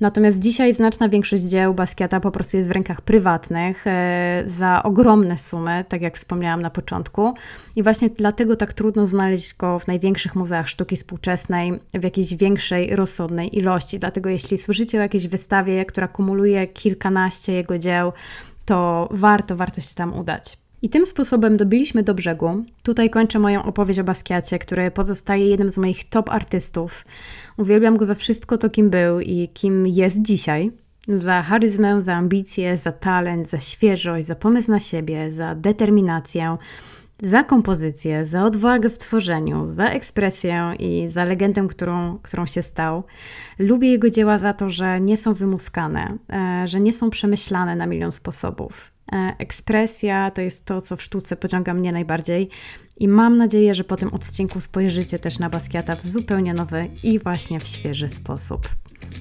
Natomiast 0.00 0.38
dzisiaj 0.40 0.74
znaczna 0.74 1.08
większość 1.08 1.42
dzieł 1.42 1.74
Basquiata 1.74 2.20
po 2.20 2.30
prostu 2.30 2.56
jest 2.56 2.68
w 2.68 2.72
rękach 2.72 3.00
prywatnych 3.00 3.86
e, 3.86 4.42
za 4.46 4.82
ogromne 4.82 5.38
sumy, 5.38 5.84
tak 5.88 6.02
jak 6.02 6.16
wspomniałam 6.16 6.62
na 6.62 6.70
początku. 6.70 7.34
I 7.76 7.82
właśnie 7.82 8.10
dlatego 8.10 8.56
tak 8.56 8.72
trudno 8.72 9.06
znaleźć 9.06 9.54
go 9.54 9.78
w 9.78 9.86
największych 9.86 10.34
muzeach 10.34 10.68
sztuki 10.68 10.96
współczesnej 10.96 11.80
w 11.94 12.04
jakiejś 12.04 12.34
większej, 12.34 12.96
rozsądnej 12.96 13.58
ilości. 13.58 13.98
Dlatego 13.98 14.30
jeśli 14.30 14.58
słyszycie 14.58 14.98
o 14.98 15.02
jakiejś 15.02 15.28
wystawie, 15.28 15.84
która 15.84 16.08
kumuluje 16.08 16.66
kilkanaście 16.66 17.52
jego 17.52 17.78
dzieł, 17.78 18.12
to 18.64 19.08
warto, 19.10 19.56
warto 19.56 19.80
się 19.80 19.94
tam 19.94 20.18
udać. 20.18 20.65
I 20.82 20.88
tym 20.88 21.06
sposobem 21.06 21.56
dobiliśmy 21.56 22.02
do 22.02 22.14
brzegu. 22.14 22.64
Tutaj 22.82 23.10
kończę 23.10 23.38
moją 23.38 23.62
opowieść 23.62 24.00
o 24.00 24.04
Basquiacie, 24.04 24.58
który 24.58 24.90
pozostaje 24.90 25.46
jednym 25.46 25.70
z 25.70 25.78
moich 25.78 26.08
top 26.08 26.30
artystów. 26.30 27.04
Uwielbiam 27.56 27.96
go 27.96 28.04
za 28.04 28.14
wszystko 28.14 28.58
to, 28.58 28.70
kim 28.70 28.90
był 28.90 29.20
i 29.20 29.48
kim 29.48 29.86
jest 29.86 30.22
dzisiaj. 30.22 30.70
Za 31.08 31.42
charyzmę, 31.42 32.02
za 32.02 32.14
ambicje, 32.14 32.78
za 32.78 32.92
talent, 32.92 33.48
za 33.48 33.60
świeżość, 33.60 34.26
za 34.26 34.34
pomysł 34.34 34.70
na 34.70 34.80
siebie, 34.80 35.32
za 35.32 35.54
determinację, 35.54 36.56
za 37.22 37.44
kompozycję, 37.44 38.26
za 38.26 38.44
odwagę 38.44 38.90
w 38.90 38.98
tworzeniu, 38.98 39.66
za 39.66 39.88
ekspresję 39.88 40.74
i 40.78 41.06
za 41.10 41.24
legendę, 41.24 41.66
którą, 41.68 42.18
którą 42.22 42.46
się 42.46 42.62
stał. 42.62 43.04
Lubię 43.58 43.88
jego 43.88 44.10
dzieła 44.10 44.38
za 44.38 44.52
to, 44.52 44.70
że 44.70 45.00
nie 45.00 45.16
są 45.16 45.34
wymuskane, 45.34 46.18
e, 46.32 46.68
że 46.68 46.80
nie 46.80 46.92
są 46.92 47.10
przemyślane 47.10 47.76
na 47.76 47.86
milion 47.86 48.12
sposobów. 48.12 48.95
E, 49.12 49.34
ekspresja 49.38 50.30
to 50.30 50.42
jest 50.42 50.64
to, 50.64 50.80
co 50.80 50.96
w 50.96 51.02
sztuce 51.02 51.36
pociąga 51.36 51.74
mnie 51.74 51.92
najbardziej. 51.92 52.48
I 52.96 53.08
mam 53.08 53.36
nadzieję, 53.36 53.74
że 53.74 53.84
po 53.84 53.96
tym 53.96 54.14
odcinku 54.14 54.60
spojrzycie 54.60 55.18
też 55.18 55.38
na 55.38 55.50
Basquiata 55.50 55.96
w 55.96 56.06
zupełnie 56.06 56.54
nowy 56.54 56.90
i 57.02 57.18
właśnie 57.18 57.60
w 57.60 57.66
świeży 57.66 58.08
sposób. 58.08 58.68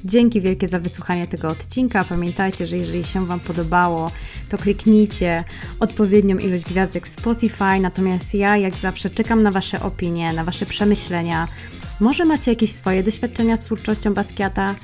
Dzięki 0.05 0.41
wielkie 0.41 0.67
za 0.67 0.79
wysłuchanie 0.79 1.27
tego 1.27 1.47
odcinka. 1.47 2.03
Pamiętajcie, 2.03 2.65
że 2.65 2.77
jeżeli 2.77 3.03
się 3.03 3.25
Wam 3.25 3.39
podobało, 3.39 4.11
to 4.49 4.57
kliknijcie 4.57 5.43
odpowiednią 5.79 6.37
ilość 6.37 6.65
gwiazdek 6.65 7.07
w 7.07 7.09
Spotify. 7.09 7.79
Natomiast 7.81 8.33
ja, 8.33 8.57
jak 8.57 8.73
zawsze, 8.73 9.09
czekam 9.09 9.43
na 9.43 9.51
Wasze 9.51 9.81
opinie, 9.81 10.33
na 10.33 10.43
Wasze 10.43 10.65
przemyślenia. 10.65 11.47
Może 11.99 12.25
macie 12.25 12.51
jakieś 12.51 12.71
swoje 12.71 13.03
doświadczenia 13.03 13.57
z 13.57 13.65
twórczością 13.65 14.13
Basquiata? 14.13 14.75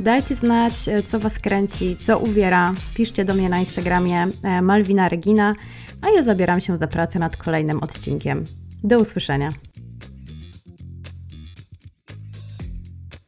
Dajcie 0.00 0.34
znać, 0.34 0.88
e, 0.88 1.02
co 1.02 1.20
Was 1.20 1.38
kręci, 1.38 1.96
co 1.96 2.18
uwiera. 2.18 2.74
Piszcie 2.94 3.24
do 3.24 3.34
mnie 3.34 3.48
na 3.48 3.58
Instagramie 3.58 4.26
e, 4.42 4.62
Malwina 4.62 5.08
Regina, 5.08 5.54
a 6.02 6.10
ja 6.10 6.22
zabieram 6.22 6.60
się 6.60 6.76
za 6.76 6.86
pracę 6.86 7.18
nad 7.18 7.36
kolejnym 7.36 7.80
odcinkiem. 7.80 8.44
Do 8.84 8.98
usłyszenia. 8.98 9.48